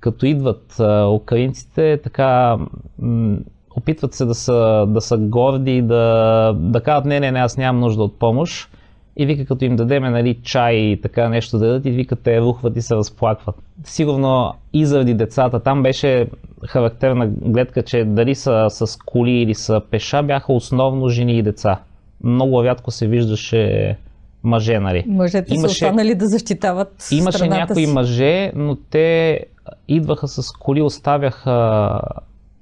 като 0.00 0.26
идват 0.26 0.80
украинците, 1.10 2.00
така 2.02 2.58
м- 2.98 3.36
опитват 3.76 4.14
се 4.14 4.24
да 4.24 4.34
са, 4.34 4.86
да 4.88 5.00
са 5.00 5.18
горди, 5.18 5.82
да, 5.82 6.52
да 6.58 6.80
кажат 6.80 7.04
не, 7.04 7.20
не, 7.20 7.32
не, 7.32 7.38
аз 7.38 7.56
нямам 7.56 7.80
нужда 7.80 8.02
от 8.02 8.18
помощ. 8.18 8.70
И 9.16 9.26
вика, 9.26 9.46
като 9.46 9.64
им 9.64 9.76
дадеме 9.76 10.10
нали, 10.10 10.38
чай 10.42 10.74
и 10.74 11.00
така 11.00 11.28
нещо 11.28 11.58
да 11.58 11.66
дадат, 11.66 11.86
и 11.86 11.90
вика, 11.90 12.16
те 12.16 12.40
рухват 12.40 12.76
и 12.76 12.82
се 12.82 12.94
разплакват. 12.94 13.56
Сигурно 13.84 14.54
и 14.72 14.86
заради 14.86 15.14
децата. 15.14 15.60
Там 15.60 15.82
беше 15.82 16.26
характерна 16.66 17.26
гледка, 17.26 17.82
че 17.82 18.04
дали 18.04 18.34
са 18.34 18.66
с 18.70 18.98
коли 19.06 19.30
или 19.30 19.54
са 19.54 19.80
пеша, 19.90 20.22
бяха 20.22 20.52
основно 20.52 21.08
жени 21.08 21.38
и 21.38 21.42
деца. 21.42 21.80
Много 22.24 22.64
рядко 22.64 22.90
се 22.90 23.06
виждаше 23.06 23.96
мъже, 24.44 24.80
нали? 24.80 25.04
Мъжете 25.06 25.48
са 25.48 25.54
Имаше- 25.54 25.84
останали 25.84 26.14
да 26.14 26.28
защитават 26.28 27.08
Имаше 27.12 27.38
страната 27.38 27.60
някои 27.60 27.86
си. 27.86 27.92
мъже, 27.92 28.52
но 28.54 28.76
те 28.76 29.40
идваха 29.88 30.28
с 30.28 30.52
коли, 30.52 30.82
оставяха 30.82 32.00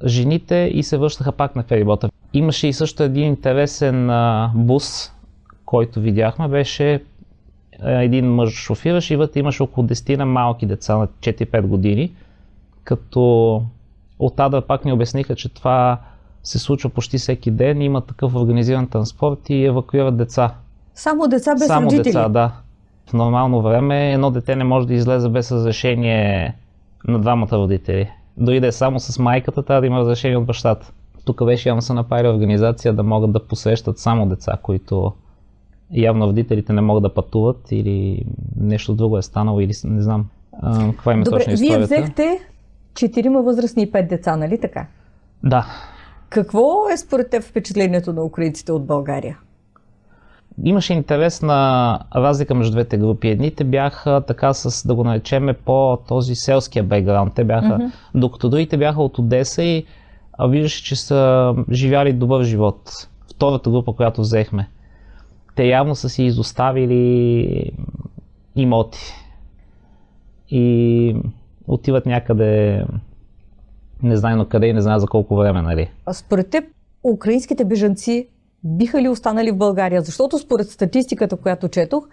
жените 0.07 0.71
и 0.75 0.83
се 0.83 0.99
връщаха 0.99 1.33
пак 1.33 1.57
на 1.57 1.63
ферибота. 1.63 2.09
Имаше 2.33 2.69
и 2.69 2.73
също 2.73 3.03
един 3.03 3.25
интересен 3.25 4.11
бус, 4.55 5.13
който 5.73 6.01
видяхме, 6.01 6.49
беше 6.49 7.03
един 7.83 8.35
мъж 8.35 8.51
шофираше 8.51 9.15
и 9.15 9.17
вътре 9.17 9.41
имаше 9.41 9.63
около 9.63 9.87
10 9.87 10.17
на 10.17 10.27
малки 10.27 10.67
деца 10.67 10.97
на 10.97 11.07
4-5 11.07 11.67
години, 11.67 12.13
като 12.85 13.63
от 14.19 14.41
Адър 14.41 14.67
пак 14.67 14.85
ни 14.85 14.93
обясниха, 14.93 15.35
че 15.35 15.49
това 15.49 15.99
се 16.43 16.59
случва 16.59 16.91
почти 16.91 17.19
всеки 17.19 17.51
ден, 17.51 17.83
има 17.83 18.01
такъв 18.01 18.35
организиран 18.35 18.87
транспорт 18.87 19.51
и 19.51 19.65
евакуират 19.65 20.17
деца. 20.17 20.55
Само 20.95 21.29
деца 21.29 21.55
без 21.55 21.67
Само 21.67 21.87
родители. 21.87 22.03
деца, 22.03 22.29
да. 22.29 22.53
В 23.07 23.13
нормално 23.13 23.63
време 23.63 24.13
едно 24.13 24.31
дете 24.31 24.57
не 24.57 24.65
може 24.65 24.87
да 24.87 24.95
излезе 24.95 25.29
без 25.29 25.53
разрешение 25.53 26.55
на 27.09 27.19
двамата 27.19 27.53
родители. 27.53 28.11
Дори 28.37 28.61
да 28.61 28.67
е 28.67 28.73
само 28.73 29.01
с 29.01 29.19
майката, 29.19 29.63
трябва 29.63 29.81
да 29.81 29.87
има 29.87 29.99
разрешение 29.99 30.37
от 30.37 30.45
бащата. 30.45 30.93
Тук 31.25 31.45
беше 31.45 31.69
явно 31.69 31.83
са 31.83 31.95
направили 31.95 32.29
организация 32.29 32.93
да 32.93 33.03
могат 33.03 33.33
да 33.33 33.47
посрещат 33.47 33.99
само 33.99 34.29
деца, 34.29 34.59
които 34.63 35.13
явно 35.93 36.27
родителите 36.27 36.73
не 36.73 36.81
могат 36.81 37.03
да 37.03 37.15
пътуват 37.15 37.69
или 37.71 38.25
нещо 38.57 38.95
друго 38.95 39.19
е 39.19 39.23
станало 39.23 39.61
или 39.61 39.73
не 39.85 40.03
знам 40.03 40.27
а, 40.63 40.91
каква 40.91 41.13
им 41.13 41.21
е 41.21 41.25
Добре, 41.25 41.39
точно 41.39 41.57
вие 41.57 41.67
историята. 41.67 41.85
взехте 41.95 42.39
четирима 42.95 43.43
възрастни 43.43 43.83
и 43.83 43.91
пет 43.91 44.09
деца, 44.09 44.37
нали 44.37 44.61
така? 44.61 44.87
Да. 45.45 45.67
Какво 46.29 46.89
е 46.93 46.97
според 46.97 47.31
теб 47.31 47.43
впечатлението 47.43 48.13
на 48.13 48.25
украинците 48.25 48.73
от 48.73 48.87
България? 48.87 49.39
Имаше 50.65 50.93
интересна 50.95 51.99
разлика 52.17 52.55
между 52.55 52.73
двете 52.73 52.97
групи. 52.97 53.29
Едните 53.29 53.65
бяха 53.65 54.23
така 54.27 54.53
с, 54.55 54.89
да 54.89 54.95
го 54.95 55.05
наречеме, 55.05 55.53
по 55.53 55.99
този 56.09 56.35
селския 56.35 56.85
бекграунд. 56.85 57.35
Те 57.35 57.45
бяха, 57.45 57.75
Мгм. 57.75 57.85
докато 58.15 58.49
другите 58.49 58.77
бяха 58.77 59.03
от 59.03 59.19
Одеса 59.19 59.63
и 59.63 59.85
виждаше, 60.49 60.85
че 60.85 60.97
са 60.97 61.55
живяли 61.71 62.13
добър 62.13 62.43
живот. 62.45 62.91
Втората 63.35 63.71
група, 63.71 63.93
която 63.93 64.21
взехме. 64.21 64.69
Те 65.55 65.65
явно 65.65 65.95
са 65.95 66.09
си 66.09 66.25
изоставили 66.25 67.73
имоти. 68.57 69.15
И 70.51 71.17
отиват 71.67 72.07
някъде 72.07 72.85
не 74.03 74.17
знае 74.17 74.37
на 74.37 74.49
къде 74.49 74.67
и 74.67 74.73
не 74.73 74.81
знае 74.81 74.99
за 74.99 75.07
колко 75.07 75.37
време, 75.37 75.63
нали? 75.63 75.91
А 76.07 76.13
според 76.13 76.51
теб, 76.51 76.65
украинските 77.05 77.65
бежанци 77.65 78.29
биха 78.65 79.03
ли 79.03 79.09
останали 79.09 79.51
в 79.51 79.57
България? 79.57 80.03
Защото 80.03 80.39
според 80.39 80.71
статистиката, 80.71 81.37
която 81.37 81.69
четох, 81.69 82.09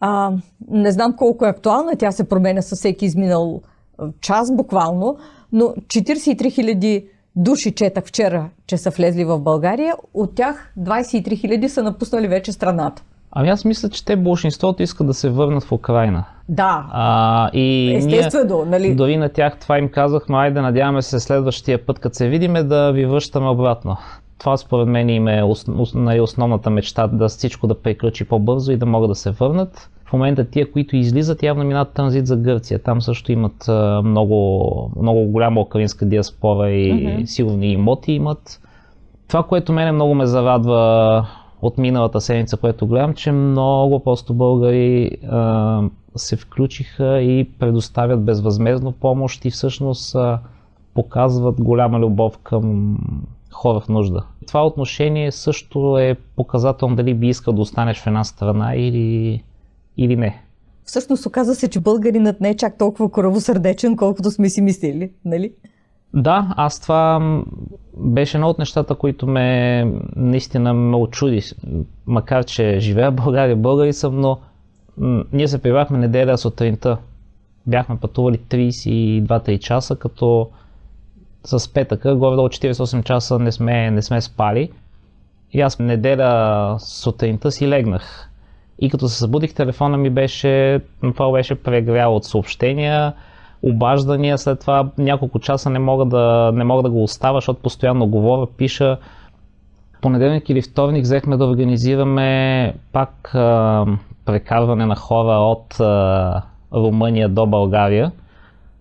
а, 0.00 0.32
не 0.70 0.92
знам 0.92 1.16
колко 1.16 1.46
е 1.46 1.48
актуална, 1.48 1.96
тя 1.98 2.12
се 2.12 2.28
променя 2.28 2.62
със 2.62 2.78
всеки 2.78 3.04
изминал 3.04 3.62
час 4.20 4.56
буквално, 4.56 5.18
но 5.52 5.64
43 5.64 6.52
хиляди 6.52 7.06
души 7.36 7.72
четах 7.72 8.04
вчера, 8.04 8.48
че 8.66 8.76
са 8.76 8.90
влезли 8.90 9.24
в 9.24 9.38
България, 9.38 9.94
от 10.14 10.34
тях 10.34 10.72
23 10.78 11.40
хиляди 11.40 11.68
са 11.68 11.82
напуснали 11.82 12.28
вече 12.28 12.52
страната. 12.52 13.02
Ами 13.32 13.48
аз 13.48 13.64
мисля, 13.64 13.88
че 13.88 14.04
те 14.04 14.16
большинството 14.16 14.82
искат 14.82 15.06
да 15.06 15.14
се 15.14 15.30
върнат 15.30 15.64
в 15.64 15.72
Украина. 15.72 16.24
Да, 16.48 16.86
А, 16.92 17.50
и 17.52 17.94
естествено, 17.94 18.64
нали? 18.64 18.86
ние, 18.86 18.94
дори 18.94 19.16
на 19.16 19.28
тях 19.28 19.58
това 19.58 19.78
им 19.78 19.88
казахме, 19.88 20.38
айде 20.38 20.60
надяваме 20.60 21.02
се 21.02 21.20
следващия 21.20 21.86
път, 21.86 21.98
като 21.98 22.16
се 22.16 22.28
видиме, 22.28 22.62
да 22.62 22.92
ви 22.92 23.06
връщаме 23.06 23.48
обратно. 23.48 23.96
Това 24.40 24.56
според 24.56 24.88
мен 24.88 25.08
им 25.08 25.28
е 25.28 25.42
ос, 25.42 25.68
ос, 25.78 25.94
нали, 25.94 26.20
основната 26.20 26.70
мечта, 26.70 27.06
да 27.06 27.28
всичко 27.28 27.66
да 27.66 27.80
приключи 27.82 28.24
по-бързо 28.24 28.72
и 28.72 28.76
да 28.76 28.86
могат 28.86 29.10
да 29.10 29.14
се 29.14 29.30
върнат. 29.30 29.90
В 30.04 30.12
момента 30.12 30.44
тия, 30.44 30.72
които 30.72 30.96
излизат, 30.96 31.42
явно 31.42 31.64
минат 31.64 31.92
транзит 31.92 32.26
за 32.26 32.36
Гърция. 32.36 32.78
Там 32.78 33.02
също 33.02 33.32
имат 33.32 33.68
а, 33.68 34.02
много, 34.04 34.92
много 35.00 35.24
голяма 35.24 35.60
украинска 35.60 36.06
диаспора 36.06 36.70
и 36.70 36.92
Мгм. 36.92 37.26
сигурни 37.26 37.72
имоти 37.72 38.12
имат. 38.12 38.60
Това, 39.28 39.42
което 39.42 39.72
мене 39.72 39.92
много 39.92 40.14
ме 40.14 40.26
зарадва 40.26 41.26
от 41.62 41.78
миналата 41.78 42.20
седмица, 42.20 42.56
което 42.56 42.86
гледам, 42.86 43.14
че 43.14 43.32
много 43.32 44.00
просто 44.04 44.34
българи 44.34 45.10
а, 45.30 45.82
се 46.16 46.36
включиха 46.36 47.20
и 47.20 47.48
предоставят 47.58 48.24
безвъзмезно 48.24 48.92
помощ 48.92 49.44
и 49.44 49.50
всъщност 49.50 50.14
а, 50.14 50.38
показват 50.94 51.60
голяма 51.60 51.98
любов 51.98 52.38
към 52.38 52.98
хора 53.52 53.80
в 53.80 53.88
нужда. 53.88 54.24
Това 54.46 54.66
отношение 54.66 55.32
също 55.32 55.98
е 55.98 56.16
показателно 56.36 56.96
дали 56.96 57.14
би 57.14 57.28
искал 57.28 57.54
да 57.54 57.60
останеш 57.60 58.00
в 58.00 58.06
една 58.06 58.24
страна 58.24 58.74
или, 58.74 59.42
или 59.96 60.16
не. 60.16 60.42
Всъщност 60.84 61.26
оказа 61.26 61.54
се, 61.54 61.70
че 61.70 61.80
българинът 61.80 62.40
не 62.40 62.50
е 62.50 62.56
чак 62.56 62.78
толкова 62.78 63.10
коравосърдечен, 63.10 63.96
колкото 63.96 64.30
сме 64.30 64.48
си 64.48 64.62
мислили, 64.62 65.10
нали? 65.24 65.52
Да, 66.14 66.54
аз 66.56 66.80
това 66.80 67.20
беше 67.96 68.36
едно 68.36 68.48
от 68.48 68.58
нещата, 68.58 68.94
които 68.94 69.26
ме 69.26 69.84
наистина 70.16 70.74
ме 70.74 70.96
очуди. 70.96 71.42
Макар, 72.06 72.44
че 72.44 72.76
живея 72.80 73.10
в 73.10 73.14
България, 73.14 73.56
българи 73.56 73.92
съм, 73.92 74.20
но 74.20 74.38
м, 74.98 75.24
ние 75.32 75.48
се 75.48 75.62
прибрахме 75.62 75.98
неделя 75.98 76.38
сутринта. 76.38 76.98
Бяхме 77.66 77.96
пътували 77.96 78.38
32-3 78.38 79.58
часа, 79.58 79.96
като 79.96 80.48
с 81.44 81.72
петъка, 81.72 82.14
горе-долу 82.14 82.48
48 82.48 83.04
часа 83.04 83.38
не 83.38 83.52
сме, 83.52 83.90
не 83.90 84.02
сме 84.02 84.20
спали. 84.20 84.70
И 85.52 85.60
аз 85.60 85.78
неделя 85.78 86.76
сутринта 86.80 87.52
си 87.52 87.68
легнах. 87.68 88.30
И 88.78 88.90
като 88.90 89.08
се 89.08 89.18
събудих, 89.18 89.54
телефона 89.54 89.96
ми 89.96 90.10
беше, 90.10 90.80
направо 91.02 91.32
беше 91.32 91.54
прегрял 91.54 92.16
от 92.16 92.24
съобщения, 92.24 93.12
обаждания, 93.62 94.38
след 94.38 94.60
това 94.60 94.90
няколко 94.98 95.38
часа 95.38 95.70
не 95.70 95.78
мога 95.78 96.04
да, 96.04 96.52
не 96.54 96.64
мога 96.64 96.82
да 96.82 96.90
го 96.90 97.02
оставя, 97.02 97.36
защото 97.36 97.62
постоянно 97.62 98.06
говоря, 98.06 98.46
пиша. 98.56 98.96
Понеделник 100.00 100.48
или 100.48 100.62
вторник 100.62 101.02
взехме 101.02 101.36
да 101.36 101.44
организираме 101.44 102.74
пак 102.92 103.34
а, 103.34 103.86
прекарване 104.24 104.86
на 104.86 104.96
хора 104.96 105.32
от 105.32 105.80
а, 105.80 106.42
Румъния 106.72 107.28
до 107.28 107.46
България. 107.46 108.12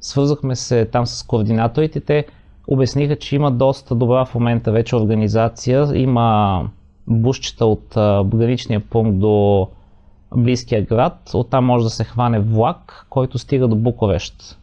Свързахме 0.02 0.56
се 0.56 0.86
там 0.86 1.08
с 1.08 1.24
координаторите. 1.24 2.00
Те 2.00 2.26
обясниха, 2.72 3.16
че 3.16 3.36
има 3.36 3.52
доста 3.52 3.96
добра 3.96 4.26
в 4.26 4.36
момента 4.36 4.72
вече 4.72 4.96
организация. 4.96 5.88
Има 5.94 6.62
бушчета 7.08 7.66
от 7.66 7.86
граничния 8.26 8.80
пункт 8.80 9.20
до 9.20 9.68
близкия 10.38 10.86
град. 10.86 11.32
Оттам 11.34 11.66
може 11.66 11.84
да 11.84 11.90
се 11.90 12.04
хване 12.04 12.40
влак, 12.40 13.06
който 13.10 13.38
стига 13.38 13.68
до 13.68 13.76
Буковещ. 13.76 14.58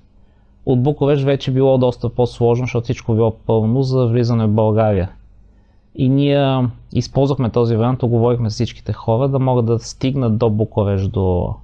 От 0.66 0.82
Буковещ 0.82 1.24
вече 1.24 1.50
било 1.50 1.78
доста 1.78 2.08
по-сложно, 2.08 2.64
защото 2.64 2.84
всичко 2.84 3.14
било 3.14 3.36
пълно 3.46 3.82
за 3.82 4.06
влизане 4.06 4.46
в 4.46 4.52
България. 4.52 5.10
И 5.94 6.08
ние 6.08 6.68
използвахме 6.92 7.50
този 7.50 7.76
вариант, 7.76 8.02
оговорихме 8.02 8.50
с 8.50 8.54
всичките 8.54 8.92
хора 8.92 9.28
да 9.28 9.38
могат 9.38 9.66
да 9.66 9.78
стигнат 9.78 10.38
до 10.38 10.50
Буковеж, 10.50 11.08
до, 11.08 11.54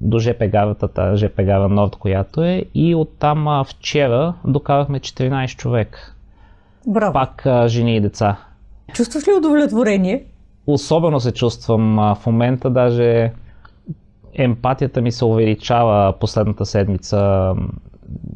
до 0.00 0.18
ЖП 0.18 0.48
гарата, 0.48 1.16
ЖП 1.16 1.42
гара 1.42 1.68
Норд, 1.68 1.96
която 1.96 2.42
е. 2.42 2.64
И 2.74 2.94
оттам 2.94 3.48
а, 3.48 3.64
вчера 3.64 4.34
докарахме 4.44 5.00
14 5.00 5.56
човек. 5.56 6.14
Браво. 6.86 7.12
Пак 7.12 7.46
а, 7.46 7.68
жени 7.68 7.96
и 7.96 8.00
деца. 8.00 8.36
Чувстваш 8.92 9.28
ли 9.28 9.32
удовлетворение? 9.38 10.24
Особено 10.66 11.20
се 11.20 11.32
чувствам 11.32 11.98
а, 11.98 12.14
в 12.14 12.26
момента, 12.26 12.70
даже 12.70 13.32
емпатията 14.34 15.00
ми 15.00 15.12
се 15.12 15.24
увеличава 15.24 16.14
последната 16.20 16.66
седмица. 16.66 17.52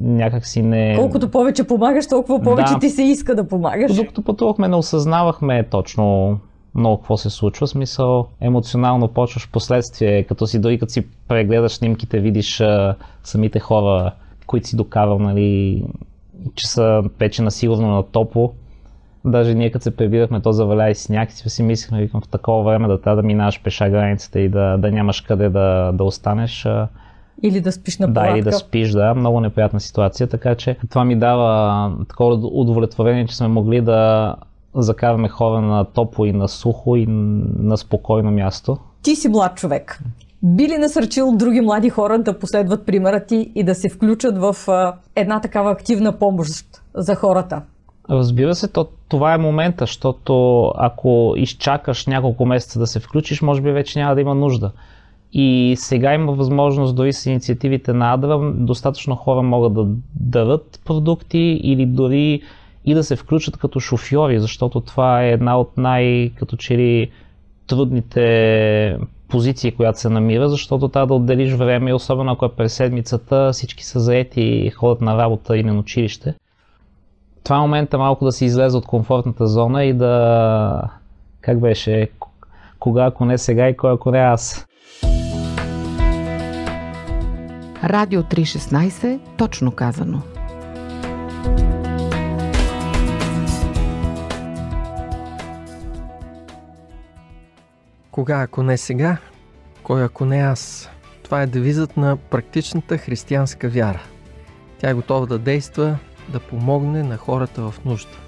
Някак 0.00 0.46
си 0.46 0.62
не... 0.62 0.94
Колкото 0.96 1.30
повече 1.30 1.64
помагаш, 1.64 2.08
толкова 2.08 2.42
повече 2.42 2.72
Да. 2.72 2.78
ти 2.78 2.90
се 2.90 3.02
иска 3.02 3.34
да 3.34 3.48
помагаш. 3.48 3.94
Докато 3.94 4.22
пътувахме, 4.22 4.68
не 4.68 4.76
осъзнавахме 4.76 5.64
точно 5.70 6.38
много 6.74 6.98
какво 6.98 7.16
се 7.16 7.30
случва. 7.30 7.66
Смисъл, 7.66 8.26
емоционално 8.40 9.08
почваш 9.08 9.50
последствие, 9.50 10.22
като 10.22 10.46
си 10.46 10.60
дори 10.60 10.78
като 10.78 10.92
си 10.92 11.06
прегледаш 11.28 11.72
снимките, 11.72 12.20
видиш 12.20 12.60
а, 12.60 12.94
самите 13.22 13.58
хора, 13.58 14.12
които 14.46 14.68
си 14.68 14.76
докарал, 14.76 15.18
нали, 15.18 15.82
че 16.54 16.68
са 16.68 17.02
пече 17.18 17.42
на 17.42 17.50
сигурно 17.50 17.88
на 17.88 18.02
топло. 18.02 18.52
Даже 19.24 19.54
ние 19.54 19.70
като 19.70 19.82
се 19.82 19.96
прибирахме, 19.96 20.40
то 20.40 20.52
заваля 20.52 20.90
и 20.90 20.94
сняг 20.94 21.30
и 21.32 21.50
си 21.50 21.62
мислихме, 21.62 22.00
викам, 22.00 22.20
в 22.20 22.28
такова 22.28 22.62
време 22.62 22.88
да 22.88 23.00
трябва 23.00 23.22
да 23.22 23.26
минаваш 23.26 23.62
пеша 23.62 23.90
границата 23.90 24.40
и 24.40 24.48
да, 24.48 24.76
да 24.78 24.90
нямаш 24.90 25.20
къде 25.20 25.48
да, 25.48 25.92
да 25.92 26.04
останеш. 26.04 26.66
Или 27.42 27.60
да 27.60 27.72
спиш 27.72 27.98
на 27.98 28.06
да, 28.06 28.14
палатка. 28.14 28.38
или 28.38 28.44
да 28.44 28.52
спиш, 28.52 28.90
да. 28.90 29.14
Много 29.14 29.40
неприятна 29.40 29.80
ситуация, 29.80 30.26
така 30.26 30.54
че 30.54 30.76
това 30.90 31.04
ми 31.04 31.16
дава 31.16 31.92
такова 32.08 32.34
удовлетворение, 32.34 33.26
че 33.26 33.36
сме 33.36 33.48
могли 33.48 33.80
да 33.80 34.34
закараме 34.74 35.28
хора 35.28 35.60
на 35.60 35.84
топло 35.84 36.24
и 36.24 36.32
на 36.32 36.48
сухо 36.48 36.96
и 36.96 37.06
на 37.08 37.76
спокойно 37.76 38.30
място. 38.30 38.76
Ти 39.02 39.16
си 39.16 39.28
млад 39.28 39.56
човек. 39.56 40.02
Би 40.42 40.68
ли 40.68 40.78
насърчил 40.78 41.32
други 41.36 41.60
млади 41.60 41.90
хора 41.90 42.18
да 42.18 42.38
последват 42.38 42.86
примера 42.86 43.24
ти 43.24 43.52
и 43.54 43.64
да 43.64 43.74
се 43.74 43.88
включат 43.88 44.38
в 44.38 44.56
една 45.16 45.40
такава 45.40 45.70
активна 45.70 46.18
помощ 46.18 46.66
за 46.94 47.14
хората? 47.14 47.62
Разбира 48.10 48.54
се, 48.54 48.68
то, 48.68 48.86
това 49.08 49.34
е 49.34 49.38
момента, 49.38 49.82
защото 49.82 50.66
ако 50.76 51.34
изчакаш 51.36 52.06
няколко 52.06 52.46
месеца 52.46 52.78
да 52.78 52.86
се 52.86 53.00
включиш, 53.00 53.42
може 53.42 53.60
би 53.60 53.70
вече 53.70 53.98
няма 53.98 54.14
да 54.14 54.20
има 54.20 54.34
нужда. 54.34 54.70
И 55.32 55.74
сега 55.78 56.14
има 56.14 56.32
възможност, 56.32 56.96
дори 56.96 57.12
с 57.12 57.26
инициативите 57.26 57.92
на 57.92 58.14
Адра, 58.14 58.52
достатъчно 58.54 59.16
хора 59.16 59.42
могат 59.42 59.74
да 59.74 59.86
дадат 60.14 60.80
продукти 60.84 61.60
или 61.62 61.86
дори 61.86 62.42
и 62.84 62.94
да 62.94 63.04
се 63.04 63.16
включат 63.16 63.56
като 63.56 63.80
шофьори, 63.80 64.40
защото 64.40 64.80
това 64.80 65.22
е 65.22 65.30
една 65.30 65.58
от 65.58 65.76
най- 65.76 66.32
като 66.38 66.56
че 66.56 66.76
ли 66.76 67.10
трудните 67.66 68.96
позиции, 69.28 69.72
която 69.72 70.00
се 70.00 70.08
намира, 70.08 70.48
защото 70.48 70.88
трябва 70.88 71.06
да 71.06 71.14
отделиш 71.14 71.52
време, 71.52 71.94
особено 71.94 72.32
ако 72.32 72.44
е 72.44 72.52
през 72.52 72.74
седмицата, 72.74 73.50
всички 73.52 73.84
са 73.84 74.00
заети 74.00 74.40
и 74.40 74.70
ходят 74.70 75.00
на 75.00 75.16
работа 75.16 75.56
или 75.56 75.66
на 75.66 75.78
училище. 75.78 76.34
Това 77.44 77.56
е 77.56 77.60
момента 77.60 77.98
малко 77.98 78.24
да 78.24 78.32
се 78.32 78.44
излезе 78.44 78.76
от 78.76 78.86
комфортната 78.86 79.46
зона 79.46 79.84
и 79.84 79.92
да... 79.92 80.82
Как 81.40 81.60
беше? 81.60 82.08
Кога, 82.78 83.04
ако 83.04 83.24
не 83.24 83.38
сега 83.38 83.68
и 83.68 83.76
кой, 83.76 83.92
ако 83.92 84.10
не 84.10 84.18
аз. 84.18 84.66
Радио 87.84 88.22
316, 88.22 89.20
точно 89.38 89.70
казано. 89.70 90.22
Кога, 98.12 98.42
ако 98.42 98.62
не 98.62 98.76
сега, 98.76 99.16
кой 99.82 100.04
ако 100.04 100.24
не 100.24 100.38
аз? 100.38 100.90
Това 101.22 101.42
е 101.42 101.46
девизът 101.46 101.96
на 101.96 102.16
практичната 102.16 102.98
християнска 102.98 103.68
вяра. 103.68 104.02
Тя 104.78 104.90
е 104.90 104.94
готова 104.94 105.26
да 105.26 105.38
действа, 105.38 105.98
да 106.28 106.40
помогне 106.40 107.02
на 107.02 107.16
хората 107.16 107.70
в 107.70 107.84
нужда. 107.84 108.18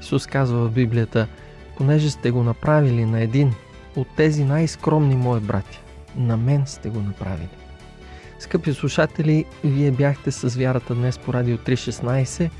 Исус 0.00 0.26
казва 0.26 0.68
в 0.68 0.72
Библията, 0.72 1.28
понеже 1.76 2.10
сте 2.10 2.30
го 2.30 2.42
направили 2.42 3.04
на 3.04 3.20
един 3.20 3.54
от 3.96 4.06
тези 4.16 4.44
най-скромни 4.44 5.16
мои 5.16 5.40
братя, 5.40 5.80
на 6.16 6.36
мен 6.36 6.66
сте 6.66 6.88
го 6.88 7.00
направили. 7.00 7.48
Скъпи 8.38 8.74
слушатели, 8.74 9.44
вие 9.64 9.90
бяхте 9.90 10.30
с 10.30 10.56
вярата 10.56 10.94
днес 10.94 11.18
по 11.18 11.32
Радио 11.32 11.56
316. 11.56 12.50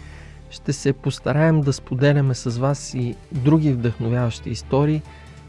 Ще 0.51 0.73
се 0.73 0.93
постараем 0.93 1.61
да 1.61 1.73
споделяме 1.73 2.35
с 2.35 2.59
вас 2.59 2.95
и 2.95 3.17
други 3.33 3.73
вдъхновяващи 3.73 4.51
истории, 4.51 5.03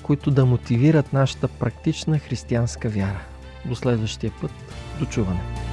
които 0.04 0.32
да 0.32 0.46
мотивират 0.46 1.14
нашата 1.14 1.48
практична 1.48 2.20
християнска 2.20 2.90
вяра. 2.90 3.22
До 3.66 3.76
следващия 3.76 4.32
път. 4.42 4.52
До 5.00 5.06
чуване. 5.06 5.73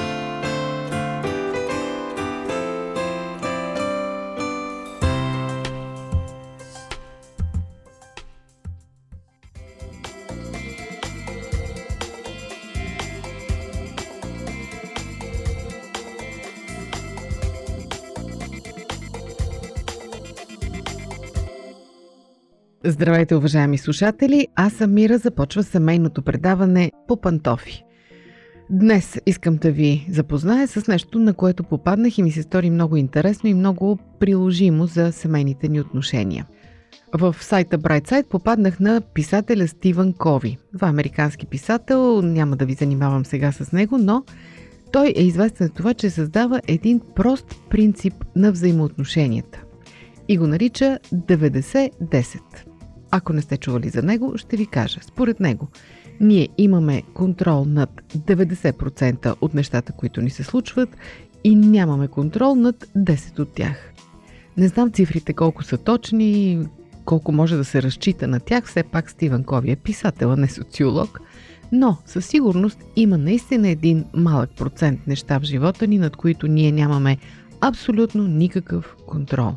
Здравейте, 22.91 23.35
уважаеми 23.35 23.77
слушатели! 23.77 24.47
Аз 24.55 24.73
съм 24.73 24.93
Мира, 24.93 25.17
започва 25.17 25.63
семейното 25.63 26.21
предаване 26.21 26.91
по 27.07 27.21
пантофи. 27.21 27.83
Днес 28.69 29.17
искам 29.25 29.55
да 29.55 29.71
ви 29.71 30.07
запозная 30.09 30.67
с 30.67 30.87
нещо, 30.87 31.19
на 31.19 31.33
което 31.33 31.63
попаднах 31.63 32.17
и 32.17 32.23
ми 32.23 32.31
се 32.31 32.41
стори 32.41 32.69
много 32.69 32.97
интересно 32.97 33.49
и 33.49 33.53
много 33.53 33.97
приложимо 34.19 34.85
за 34.85 35.11
семейните 35.11 35.67
ни 35.67 35.81
отношения. 35.81 36.47
В 37.13 37.35
сайта 37.39 37.79
Brightside 37.79 38.27
попаднах 38.27 38.79
на 38.79 39.01
писателя 39.13 39.67
Стивън 39.67 40.13
Кови. 40.13 40.57
Това 40.73 40.87
е 40.87 40.89
американски 40.89 41.45
писател, 41.45 42.21
няма 42.21 42.55
да 42.55 42.65
ви 42.65 42.73
занимавам 42.73 43.25
сега 43.25 43.51
с 43.51 43.71
него, 43.71 43.97
но 43.97 44.23
той 44.91 45.13
е 45.15 45.23
известен 45.23 45.67
за 45.67 45.73
това, 45.73 45.93
че 45.93 46.09
създава 46.09 46.61
един 46.67 47.01
прост 47.15 47.55
принцип 47.69 48.13
на 48.35 48.51
взаимоотношенията 48.51 49.63
и 50.27 50.37
го 50.37 50.47
нарича 50.47 50.99
90-10. 51.13 52.70
Ако 53.11 53.33
не 53.33 53.41
сте 53.41 53.57
чували 53.57 53.89
за 53.89 54.01
него, 54.01 54.37
ще 54.37 54.57
ви 54.57 54.65
кажа. 54.65 54.99
Според 55.01 55.39
него, 55.39 55.67
ние 56.19 56.49
имаме 56.57 57.03
контрол 57.13 57.65
над 57.65 57.89
90% 58.17 59.35
от 59.41 59.53
нещата, 59.53 59.93
които 59.93 60.21
ни 60.21 60.29
се 60.29 60.43
случват 60.43 60.89
и 61.43 61.55
нямаме 61.55 62.07
контрол 62.07 62.55
над 62.55 62.85
10 62.97 63.39
от 63.39 63.53
тях. 63.53 63.93
Не 64.57 64.67
знам 64.67 64.91
цифрите 64.91 65.33
колко 65.33 65.63
са 65.63 65.77
точни, 65.77 66.59
колко 67.05 67.31
може 67.31 67.55
да 67.55 67.65
се 67.65 67.81
разчита 67.81 68.27
на 68.27 68.39
тях, 68.39 68.65
все 68.65 68.83
пак 68.83 69.09
Стивен 69.09 69.43
Кови 69.43 69.71
е 69.71 69.75
писател, 69.75 70.31
а 70.31 70.35
не 70.35 70.47
социолог, 70.47 71.19
но 71.71 71.97
със 72.05 72.25
сигурност 72.25 72.83
има 72.95 73.17
наистина 73.17 73.69
един 73.69 74.05
малък 74.13 74.49
процент 74.57 75.07
неща 75.07 75.39
в 75.39 75.43
живота 75.43 75.87
ни, 75.87 75.97
над 75.97 76.15
които 76.15 76.47
ние 76.47 76.71
нямаме 76.71 77.17
абсолютно 77.61 78.27
никакъв 78.27 78.95
контрол, 79.07 79.55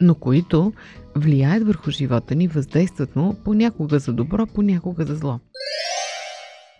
но 0.00 0.14
които 0.14 0.72
влияят 1.16 1.66
върху 1.66 1.90
живота 1.90 2.34
ни, 2.34 2.48
въздействат 2.48 3.16
му 3.16 3.34
понякога 3.44 3.98
за 3.98 4.12
добро, 4.12 4.46
понякога 4.46 5.04
за 5.04 5.14
зло. 5.14 5.40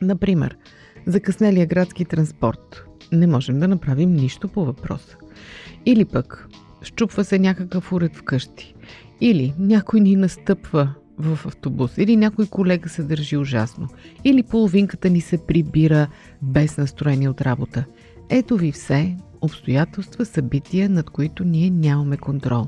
Например, 0.02 0.56
закъснелия 1.06 1.66
градски 1.66 2.04
транспорт. 2.04 2.84
Не 3.12 3.26
можем 3.26 3.58
да 3.58 3.68
направим 3.68 4.12
нищо 4.12 4.48
по 4.48 4.64
въпроса. 4.64 5.16
Или 5.86 6.04
пък, 6.04 6.48
щупва 6.82 7.24
се 7.24 7.38
някакъв 7.38 7.92
уред 7.92 8.16
вкъщи. 8.16 8.74
Или 9.20 9.54
някой 9.58 10.00
ни 10.00 10.16
настъпва 10.16 10.94
в 11.18 11.38
автобус. 11.46 11.98
Или 11.98 12.16
някой 12.16 12.46
колега 12.46 12.88
се 12.88 13.02
държи 13.02 13.36
ужасно. 13.36 13.88
Или 14.24 14.42
половинката 14.42 15.10
ни 15.10 15.20
се 15.20 15.46
прибира 15.46 16.06
без 16.42 16.76
настроение 16.76 17.28
от 17.28 17.40
работа. 17.40 17.84
Ето 18.30 18.56
ви 18.56 18.72
все 18.72 19.16
обстоятелства, 19.40 20.24
събития, 20.24 20.88
над 20.88 21.10
които 21.10 21.44
ние 21.44 21.70
нямаме 21.70 22.16
контрол. 22.16 22.66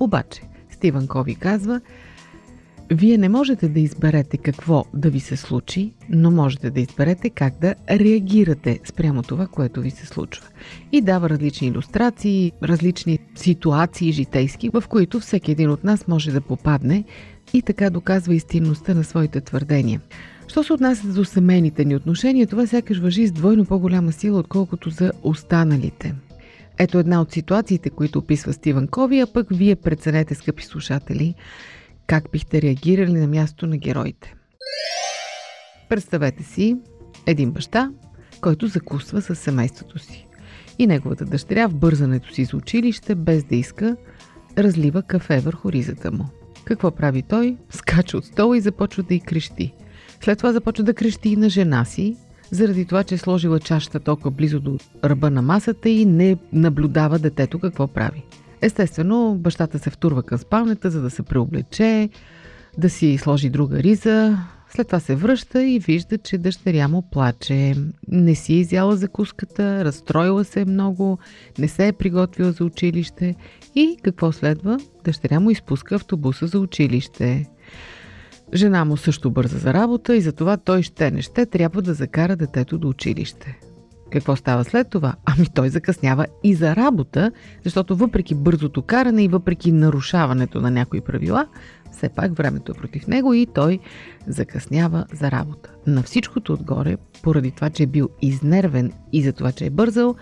Обаче, 0.00 0.42
Стивън 0.84 1.06
Кови 1.06 1.34
казва, 1.34 1.80
вие 2.90 3.18
не 3.18 3.28
можете 3.28 3.68
да 3.68 3.80
изберете 3.80 4.36
какво 4.36 4.84
да 4.94 5.10
ви 5.10 5.20
се 5.20 5.36
случи, 5.36 5.92
но 6.10 6.30
можете 6.30 6.70
да 6.70 6.80
изберете 6.80 7.30
как 7.30 7.54
да 7.60 7.74
реагирате 7.90 8.80
спрямо 8.84 9.22
това, 9.22 9.46
което 9.46 9.80
ви 9.80 9.90
се 9.90 10.06
случва. 10.06 10.46
И 10.92 11.00
дава 11.00 11.30
различни 11.30 11.68
иллюстрации, 11.68 12.52
различни 12.62 13.18
ситуации 13.34 14.12
житейски, 14.12 14.68
в 14.68 14.84
които 14.88 15.20
всеки 15.20 15.52
един 15.52 15.70
от 15.70 15.84
нас 15.84 16.08
може 16.08 16.32
да 16.32 16.40
попадне 16.40 17.04
и 17.52 17.62
така 17.62 17.90
доказва 17.90 18.34
истинността 18.34 18.94
на 18.94 19.04
своите 19.04 19.40
твърдения. 19.40 20.00
Що 20.48 20.62
се 20.62 20.72
отнася 20.72 21.06
до 21.06 21.24
семейните 21.24 21.84
ни 21.84 21.96
отношения, 21.96 22.46
това 22.46 22.66
сякаш 22.66 22.98
въжи 22.98 23.26
с 23.26 23.32
двойно 23.32 23.64
по-голяма 23.64 24.12
сила, 24.12 24.38
отколкото 24.38 24.90
за 24.90 25.12
останалите. 25.22 26.14
Ето 26.78 26.98
една 26.98 27.20
от 27.20 27.32
ситуациите, 27.32 27.90
които 27.90 28.18
описва 28.18 28.52
Стивън 28.52 28.88
Кови, 28.88 29.20
а 29.20 29.26
пък 29.26 29.46
вие 29.50 29.76
преценете, 29.76 30.34
скъпи 30.34 30.64
слушатели, 30.64 31.34
как 32.06 32.24
бихте 32.32 32.62
реагирали 32.62 33.12
на 33.12 33.26
място 33.26 33.66
на 33.66 33.76
героите. 33.76 34.34
Представете 35.88 36.42
си 36.42 36.76
един 37.26 37.50
баща, 37.50 37.90
който 38.40 38.66
закусва 38.66 39.22
с 39.22 39.34
семейството 39.34 39.98
си. 39.98 40.26
И 40.78 40.86
неговата 40.86 41.24
дъщеря 41.24 41.68
в 41.68 41.74
бързането 41.74 42.34
си 42.34 42.44
за 42.44 42.56
училище, 42.56 43.14
без 43.14 43.44
да 43.44 43.56
иска, 43.56 43.96
разлива 44.58 45.02
кафе 45.02 45.40
върху 45.40 45.72
ризата 45.72 46.12
му. 46.12 46.24
Какво 46.64 46.90
прави 46.90 47.22
той? 47.22 47.56
Скача 47.70 48.16
от 48.16 48.24
стола 48.24 48.56
и 48.56 48.60
започва 48.60 49.02
да 49.02 49.14
й 49.14 49.20
крещи. 49.20 49.74
След 50.20 50.38
това 50.38 50.52
започва 50.52 50.84
да 50.84 50.94
крещи 50.94 51.28
и 51.28 51.36
на 51.36 51.48
жена 51.48 51.84
си, 51.84 52.16
заради 52.50 52.84
това, 52.84 53.04
че 53.04 53.14
е 53.14 53.18
сложила 53.18 53.60
чашата 53.60 54.00
толкова 54.00 54.30
близо 54.30 54.60
до 54.60 54.78
ръба 55.04 55.30
на 55.30 55.42
масата 55.42 55.88
и 55.88 56.04
не 56.04 56.36
наблюдава 56.52 57.18
детето 57.18 57.58
какво 57.58 57.86
прави. 57.86 58.24
Естествено, 58.60 59.34
бащата 59.38 59.78
се 59.78 59.90
втурва 59.90 60.22
към 60.22 60.38
спалнята, 60.38 60.90
за 60.90 61.02
да 61.02 61.10
се 61.10 61.22
преоблече, 61.22 62.08
да 62.78 62.90
си 62.90 63.18
сложи 63.18 63.50
друга 63.50 63.82
риза. 63.82 64.38
След 64.68 64.86
това 64.86 65.00
се 65.00 65.14
връща 65.14 65.64
и 65.64 65.78
вижда, 65.78 66.18
че 66.18 66.38
дъщеря 66.38 66.88
му 66.88 67.02
плаче. 67.02 67.74
Не 68.08 68.34
си 68.34 68.52
е 68.52 68.56
изяла 68.56 68.96
закуската, 68.96 69.84
разстроила 69.84 70.44
се 70.44 70.64
много, 70.64 71.18
не 71.58 71.68
се 71.68 71.86
е 71.86 71.92
приготвила 71.92 72.52
за 72.52 72.64
училище. 72.64 73.34
И 73.74 73.96
какво 74.02 74.32
следва? 74.32 74.78
Дъщеря 75.04 75.40
му 75.40 75.50
изпуска 75.50 75.94
автобуса 75.94 76.46
за 76.46 76.58
училище. 76.58 77.46
Жена 78.54 78.84
му 78.84 78.96
също 78.96 79.30
бърза 79.30 79.58
за 79.58 79.74
работа 79.74 80.16
и 80.16 80.20
затова 80.20 80.56
той 80.56 80.82
ще 80.82 81.10
не 81.10 81.22
ще 81.22 81.46
трябва 81.46 81.82
да 81.82 81.94
закара 81.94 82.36
детето 82.36 82.78
до 82.78 82.88
училище. 82.88 83.58
Какво 84.10 84.36
става 84.36 84.64
след 84.64 84.90
това? 84.90 85.14
Ами 85.24 85.46
той 85.54 85.68
закъснява 85.68 86.26
и 86.44 86.54
за 86.54 86.76
работа, 86.76 87.32
защото 87.64 87.96
въпреки 87.96 88.34
бързото 88.34 88.82
каране 88.82 89.24
и 89.24 89.28
въпреки 89.28 89.72
нарушаването 89.72 90.60
на 90.60 90.70
някои 90.70 91.00
правила, 91.00 91.46
все 91.92 92.08
пак 92.08 92.36
времето 92.36 92.72
е 92.72 92.80
против 92.80 93.06
него 93.06 93.34
и 93.34 93.46
той 93.46 93.78
закъснява 94.26 95.04
за 95.12 95.30
работа. 95.30 95.70
На 95.86 96.02
всичкото 96.02 96.52
отгоре, 96.52 96.96
поради 97.22 97.50
това, 97.50 97.70
че 97.70 97.82
е 97.82 97.86
бил 97.86 98.08
изнервен 98.22 98.92
и 99.12 99.22
за 99.22 99.32
това, 99.32 99.52
че 99.52 99.66
е 99.66 99.70
бързал, 99.70 100.14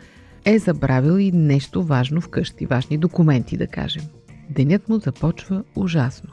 е 0.44 0.58
забравил 0.58 1.18
и 1.18 1.32
нещо 1.32 1.82
важно 1.82 2.20
вкъщи, 2.20 2.66
важни 2.66 2.98
документи, 2.98 3.56
да 3.56 3.66
кажем. 3.66 4.04
Денят 4.50 4.88
му 4.88 4.98
започва 4.98 5.64
ужасно. 5.76 6.30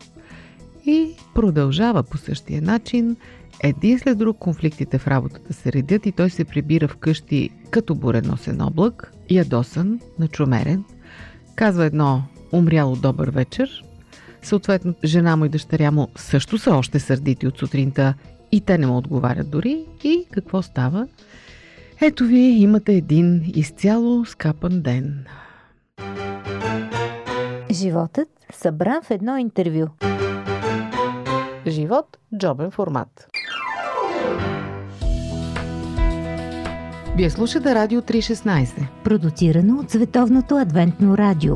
И 0.89 1.15
продължава 1.35 2.03
по 2.03 2.17
същия 2.17 2.61
начин. 2.61 3.15
Един 3.63 3.99
след 3.99 4.17
друг 4.17 4.37
конфликтите 4.37 4.97
в 4.97 5.07
работата 5.07 5.53
се 5.53 5.71
редят 5.71 6.05
и 6.05 6.11
той 6.11 6.29
се 6.29 6.45
прибира 6.45 6.87
вкъщи 6.87 7.49
като 7.69 7.95
буреносен 7.95 8.61
облак, 8.61 9.13
ядосан, 9.29 9.99
начумерен. 10.19 10.83
Казва 11.55 11.85
едно 11.85 12.23
умряло 12.51 12.95
добър 12.95 13.29
вечер. 13.29 13.83
Съответно, 14.41 14.93
жена 15.03 15.35
му 15.35 15.45
и 15.45 15.49
дъщеря 15.49 15.91
му 15.91 16.07
също 16.15 16.57
са 16.57 16.71
още 16.71 16.99
сърдити 16.99 17.47
от 17.47 17.57
сутринта 17.57 18.13
и 18.51 18.61
те 18.61 18.77
не 18.77 18.87
му 18.87 18.97
отговарят 18.97 19.49
дори. 19.49 19.85
И 20.03 20.25
какво 20.31 20.61
става? 20.61 21.07
Ето 22.01 22.23
ви 22.23 22.39
имате 22.39 22.93
един 22.93 23.51
изцяло 23.55 24.25
скапан 24.25 24.81
ден. 24.81 25.25
Животът 27.71 28.27
събран 28.53 29.01
в 29.03 29.11
едно 29.11 29.37
интервю. 29.37 29.87
Живот– 31.67 32.17
джобен 32.37 32.71
формат. 32.71 33.27
Вие 37.17 37.29
слушате 37.29 37.75
Радио 37.75 38.01
316. 38.01 38.87
Продуцирано 39.03 39.79
от 39.79 39.91
Световното 39.91 40.55
адвентно 40.55 41.17
радио. 41.17 41.55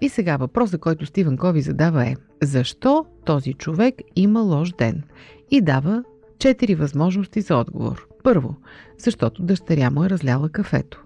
И 0.00 0.08
сега 0.08 0.36
въпросът, 0.36 0.80
който 0.80 1.06
Стивен 1.06 1.36
Кови 1.36 1.60
задава 1.60 2.04
е 2.04 2.16
Защо 2.42 3.04
този 3.24 3.54
човек 3.54 3.94
има 4.16 4.40
лош 4.40 4.72
ден? 4.72 5.02
И 5.50 5.60
дава 5.60 6.04
четири 6.38 6.74
възможности 6.74 7.40
за 7.40 7.56
отговор. 7.56 8.06
Първо, 8.22 8.56
защото 8.98 9.42
дъщеря 9.42 9.90
му 9.90 10.04
е 10.04 10.10
разляла 10.10 10.48
кафето. 10.48 11.04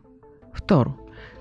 Второ, 0.54 0.92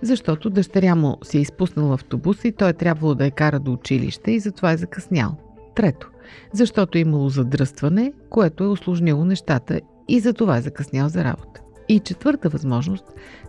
защото 0.03 0.49
дъщеря 0.49 0.95
му 0.95 1.17
си 1.23 1.37
е 1.37 1.41
изпуснала 1.41 1.93
автобуса 1.93 2.47
и 2.47 2.51
той 2.51 2.69
е 2.69 2.73
трябвало 2.73 3.15
да 3.15 3.25
я 3.25 3.31
кара 3.31 3.59
до 3.59 3.73
училище 3.73 4.31
и 4.31 4.39
затова 4.39 4.71
е 4.71 4.77
закъснял. 4.77 5.37
Трето, 5.75 6.09
защото 6.53 6.97
е 6.97 7.01
имало 7.01 7.29
задръстване, 7.29 8.13
което 8.29 8.63
е 8.63 8.67
осложнило 8.67 9.25
нещата 9.25 9.79
и 10.07 10.19
затова 10.19 10.57
е 10.57 10.61
закъснял 10.61 11.09
за 11.09 11.23
работа. 11.23 11.61
И 11.89 11.99
четвърта 11.99 12.49
възможност, 12.49 13.05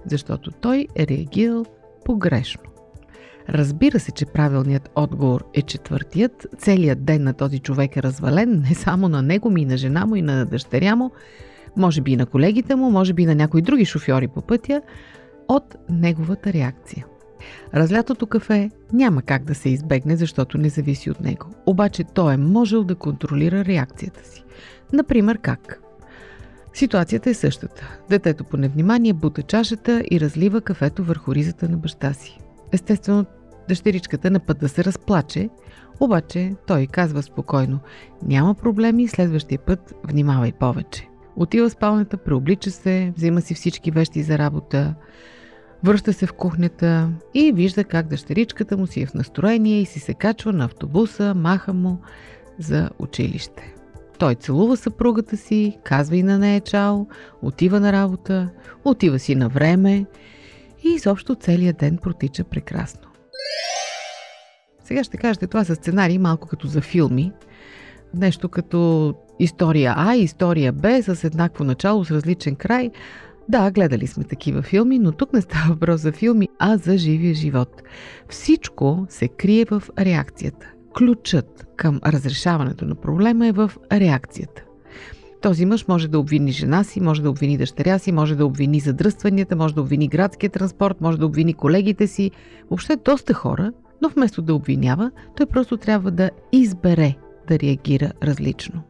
защото 0.07 0.51
той 0.51 0.87
е 0.97 1.07
реагирал 1.07 1.65
погрешно. 2.05 2.63
Разбира 3.49 4.01
се, 4.01 4.13
че 4.13 4.27
правилният 4.27 4.91
отговор 4.95 5.45
е 5.55 5.63
четвъртият. 5.63 6.47
Целият 6.59 7.05
ден 7.05 7.23
на 7.23 7.35
този 7.35 7.59
човек 7.59 7.97
е 7.97 8.03
развален, 8.03 8.65
не 8.69 8.75
само 8.75 9.09
на 9.09 9.23
него, 9.23 9.51
ми 9.51 9.63
и 9.63 9.67
на 9.67 9.77
жена 9.77 10.07
му, 10.07 10.17
и 10.17 10.23
на 10.23 10.47
дъщеря 10.47 10.97
му, 10.97 11.11
може 11.77 12.01
би 12.01 12.13
и 12.13 12.17
на 12.17 12.27
колегите 12.27 12.75
му, 12.75 12.91
може 12.91 13.13
би 13.13 13.23
и 13.23 13.27
на 13.27 13.35
някои 13.35 13.63
други 13.63 13.85
шофьори 13.85 14.29
по 14.29 14.43
пътя, 14.43 14.83
от 15.49 15.77
неговата 15.91 16.53
реакция. 16.53 17.07
Разлятото 17.75 18.27
кафе 18.27 18.71
няма 18.93 19.23
как 19.23 19.45
да 19.45 19.55
се 19.55 19.69
избегне, 19.69 20.17
защото 20.17 20.59
не 20.59 20.69
зависи 20.69 21.11
от 21.11 21.21
него. 21.21 21.47
Обаче 21.67 22.05
той 22.05 22.35
е 22.35 22.37
можел 22.37 22.85
да 22.85 22.95
контролира 22.95 23.65
реакцията 23.65 24.29
си. 24.29 24.45
Например, 24.93 25.39
как? 25.39 25.81
Ситуацията 26.73 27.31
е 27.31 27.35
същата. 27.35 27.99
Детето 28.11 28.45
по 28.45 28.57
невнимание 28.57 29.13
бута 29.13 29.43
чашата 29.43 30.05
и 30.11 30.21
разлива 30.21 30.61
кафето 30.61 31.05
върху 31.05 31.35
ризата 31.35 31.69
на 31.69 31.77
баща 31.77 32.13
си. 32.13 32.39
Естествено, 32.73 33.25
дъщеричката 33.69 34.31
на 34.31 34.41
път 34.41 34.59
да 34.59 34.69
се 34.69 34.85
разплаче, 34.85 35.49
обаче 36.01 36.55
той 36.67 36.87
казва 36.87 37.23
спокойно 37.23 37.79
«Няма 38.23 38.55
проблеми, 38.55 39.09
следващия 39.09 39.59
път 39.59 39.95
внимавай 40.05 40.53
повече». 40.53 41.09
Отива 41.37 41.69
в 41.69 41.73
спалнята, 41.73 42.17
преоблича 42.17 42.71
се, 42.71 43.13
взима 43.17 43.41
си 43.41 43.55
всички 43.55 43.91
вещи 43.91 44.23
за 44.23 44.39
работа, 44.39 44.95
връща 45.85 46.13
се 46.13 46.27
в 46.27 46.33
кухнята 46.33 47.11
и 47.35 47.53
вижда 47.53 47.85
как 47.85 48.07
дъщеричката 48.07 48.77
му 48.77 48.87
си 48.87 49.03
е 49.03 49.07
в 49.07 49.15
настроение 49.15 49.81
и 49.81 49.87
си 49.87 50.01
се 50.01 50.15
качва 50.15 50.53
на 50.53 50.65
автобуса, 50.65 51.35
маха 51.35 51.73
му 51.73 52.01
за 52.59 52.91
училище. 52.99 53.75
Той 54.19 54.35
целува 54.35 54.77
съпругата 54.77 55.37
си, 55.37 55.79
казва 55.85 56.17
и 56.17 56.23
на 56.23 56.39
нея 56.39 56.61
чао, 56.61 57.07
отива 57.43 57.81
на 57.81 57.93
работа, 57.93 58.51
отива 58.85 59.19
си 59.19 59.35
на 59.35 59.49
време 59.49 60.07
и 60.85 60.89
изобщо 60.89 61.35
целият 61.35 61.79
ден 61.79 61.99
протича 62.03 62.45
прекрасно. 62.45 63.09
Сега 64.85 65.05
ще 65.05 65.17
кажете, 65.17 65.47
това 65.47 65.65
са 65.65 65.75
сценарии 65.75 66.19
малко 66.19 66.49
като 66.49 66.67
за 66.67 66.81
филми. 66.81 67.33
Нещо 68.15 68.49
като 68.49 69.15
история 69.39 69.95
А 69.97 70.17
и 70.17 70.23
история 70.23 70.73
Б 70.73 71.03
с 71.03 71.25
еднакво 71.25 71.65
начало, 71.65 72.05
с 72.05 72.11
различен 72.11 72.57
край. 72.57 72.91
Да, 73.49 73.71
гледали 73.71 74.07
сме 74.07 74.25
такива 74.25 74.63
филми, 74.63 74.99
но 74.99 75.13
тук 75.13 75.33
не 75.33 75.41
става 75.41 75.69
въпрос 75.69 76.01
за 76.01 76.13
филми, 76.13 76.49
а 76.59 76.77
за 76.77 76.99
живия 76.99 77.35
живот. 77.35 77.83
Всичко 78.29 79.07
се 79.09 79.29
крие 79.29 79.65
в 79.65 79.83
реакцията. 79.99 80.67
Ключът 80.99 81.67
към 81.77 82.01
разрешаването 82.07 82.85
на 82.85 82.95
проблема 82.95 83.47
е 83.47 83.53
в 83.53 83.73
реакцията. 83.93 84.65
Този 85.43 85.67
мъж 85.67 85.89
може 85.89 86.09
да 86.09 86.19
обвини 86.19 86.53
жена 86.53 86.85
си, 86.85 87.01
може 87.01 87.23
да 87.23 87.31
обвини 87.31 87.59
дъщеря 87.59 87.99
си, 87.99 88.13
може 88.13 88.37
да 88.37 88.47
обвини 88.47 88.81
задръстванията, 88.81 89.57
може 89.57 89.75
да 89.75 89.81
обвини 89.81 90.09
градския 90.09 90.51
транспорт, 90.51 91.01
може 91.01 91.19
да 91.19 91.27
обвини 91.27 91.55
колегите 91.55 92.07
си. 92.07 92.31
Въобще 92.71 92.97
доста 92.97 93.35
хора, 93.35 93.73
но 94.03 94.09
вместо 94.09 94.43
да 94.43 94.55
обвинява, 94.55 95.11
той 95.37 95.47
просто 95.47 95.77
трябва 95.77 96.11
да 96.11 96.31
избере 96.53 97.15
да 97.49 97.59
реагира 97.59 98.13
различно. 98.23 98.83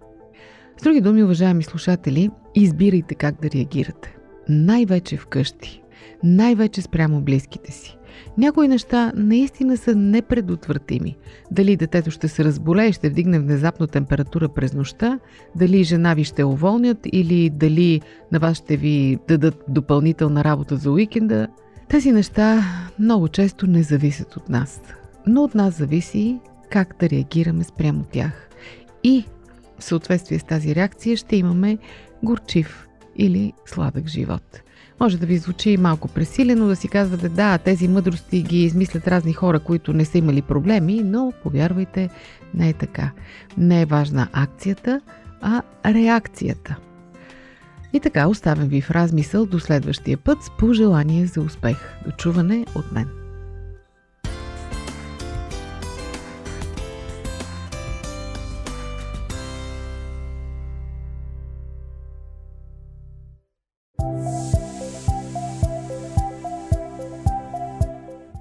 С 0.81 0.83
други 0.83 1.01
думи, 1.01 1.25
уважаеми 1.25 1.62
слушатели, 1.62 2.31
избирайте 2.55 3.14
как 3.14 3.40
да 3.43 3.51
реагирате. 3.51 4.13
Най-вече 4.48 5.16
вкъщи. 5.16 5.83
Най-вече 6.22 6.83
спрямо 6.83 7.20
близките 7.20 7.72
си. 7.72 7.98
Някои 8.38 8.68
неща 8.68 9.12
наистина 9.16 9.76
са 9.76 9.94
непредотвратими. 9.94 11.16
Дали 11.50 11.76
детето 11.76 12.11
ще 12.11 12.28
се 12.28 12.44
разболее 12.44 12.88
и 12.88 12.92
ще 12.92 13.09
вдигне 13.09 13.38
внезапно 13.38 13.87
температура 13.87 14.48
през 14.48 14.74
нощта, 14.74 15.18
дали 15.57 15.85
жена 15.85 16.14
ви 16.14 16.24
ще 16.24 16.44
уволнят 16.44 16.98
или 17.12 17.50
дали 17.50 18.00
на 18.33 18.38
вас 18.38 18.57
ще 18.57 18.76
ви 18.76 19.18
дадат 19.28 19.64
допълнителна 19.68 20.44
работа 20.44 20.76
за 20.76 20.90
уикенда. 20.90 21.48
Тези 21.88 22.12
неща 22.12 22.62
много 22.98 23.28
често 23.28 23.66
не 23.66 23.83
зависят 23.83 24.37
от 24.37 24.48
нас. 24.48 24.83
Но 25.26 25.42
от 25.42 25.54
нас 25.54 25.74
зависи 25.74 26.38
как 26.70 26.96
да 27.00 27.09
реагираме 27.09 27.64
спрямо 27.64 28.04
тях. 28.12 28.48
И 29.04 29.24
в 29.78 29.85
съответствие 29.85 30.38
с 30.38 30.44
тази 30.44 30.74
реакция 30.74 31.16
ще 31.16 31.37
имаме 31.37 31.78
горчив 32.22 32.88
или 33.16 33.53
сладък 33.66 34.07
живот. 34.07 34.61
Може 35.00 35.18
да 35.18 35.27
ви 35.27 35.38
звучи 35.38 35.77
малко 35.77 36.09
пресилено 36.09 36.66
да 36.66 36.77
си 36.77 36.88
казвате, 36.88 37.29
да, 37.29 37.59
тези 37.59 37.88
мъдрости 37.88 38.42
ги 38.42 38.64
измислят 38.64 39.09
разни 39.09 39.33
хора, 39.33 39.61
които 39.61 39.92
не 39.92 40.05
са 40.05 40.18
имали 40.18 40.42
проблеми, 40.42 41.03
но 41.05 41.33
повярвайте, 41.42 42.11
не 42.55 42.68
е 42.68 42.72
така. 42.72 43.11
Не 43.59 43.83
е 43.83 43.87
важна 43.87 44.29
акцията, 44.33 45.00
а 45.40 45.62
реакцията. 45.87 46.77
И 47.92 48.00
така 48.00 48.29
оставям 48.29 48.68
ви 48.68 48.81
в 48.81 48.90
размисъл 48.90 49.46
до 49.46 49.61
следващия 49.61 50.18
път 50.18 50.42
с 50.42 50.50
пожелание 50.59 51.27
за 51.27 51.40
успех. 51.40 51.77
До 52.07 52.12
чуване 52.12 52.66
от 52.74 52.92
мен. 52.92 53.23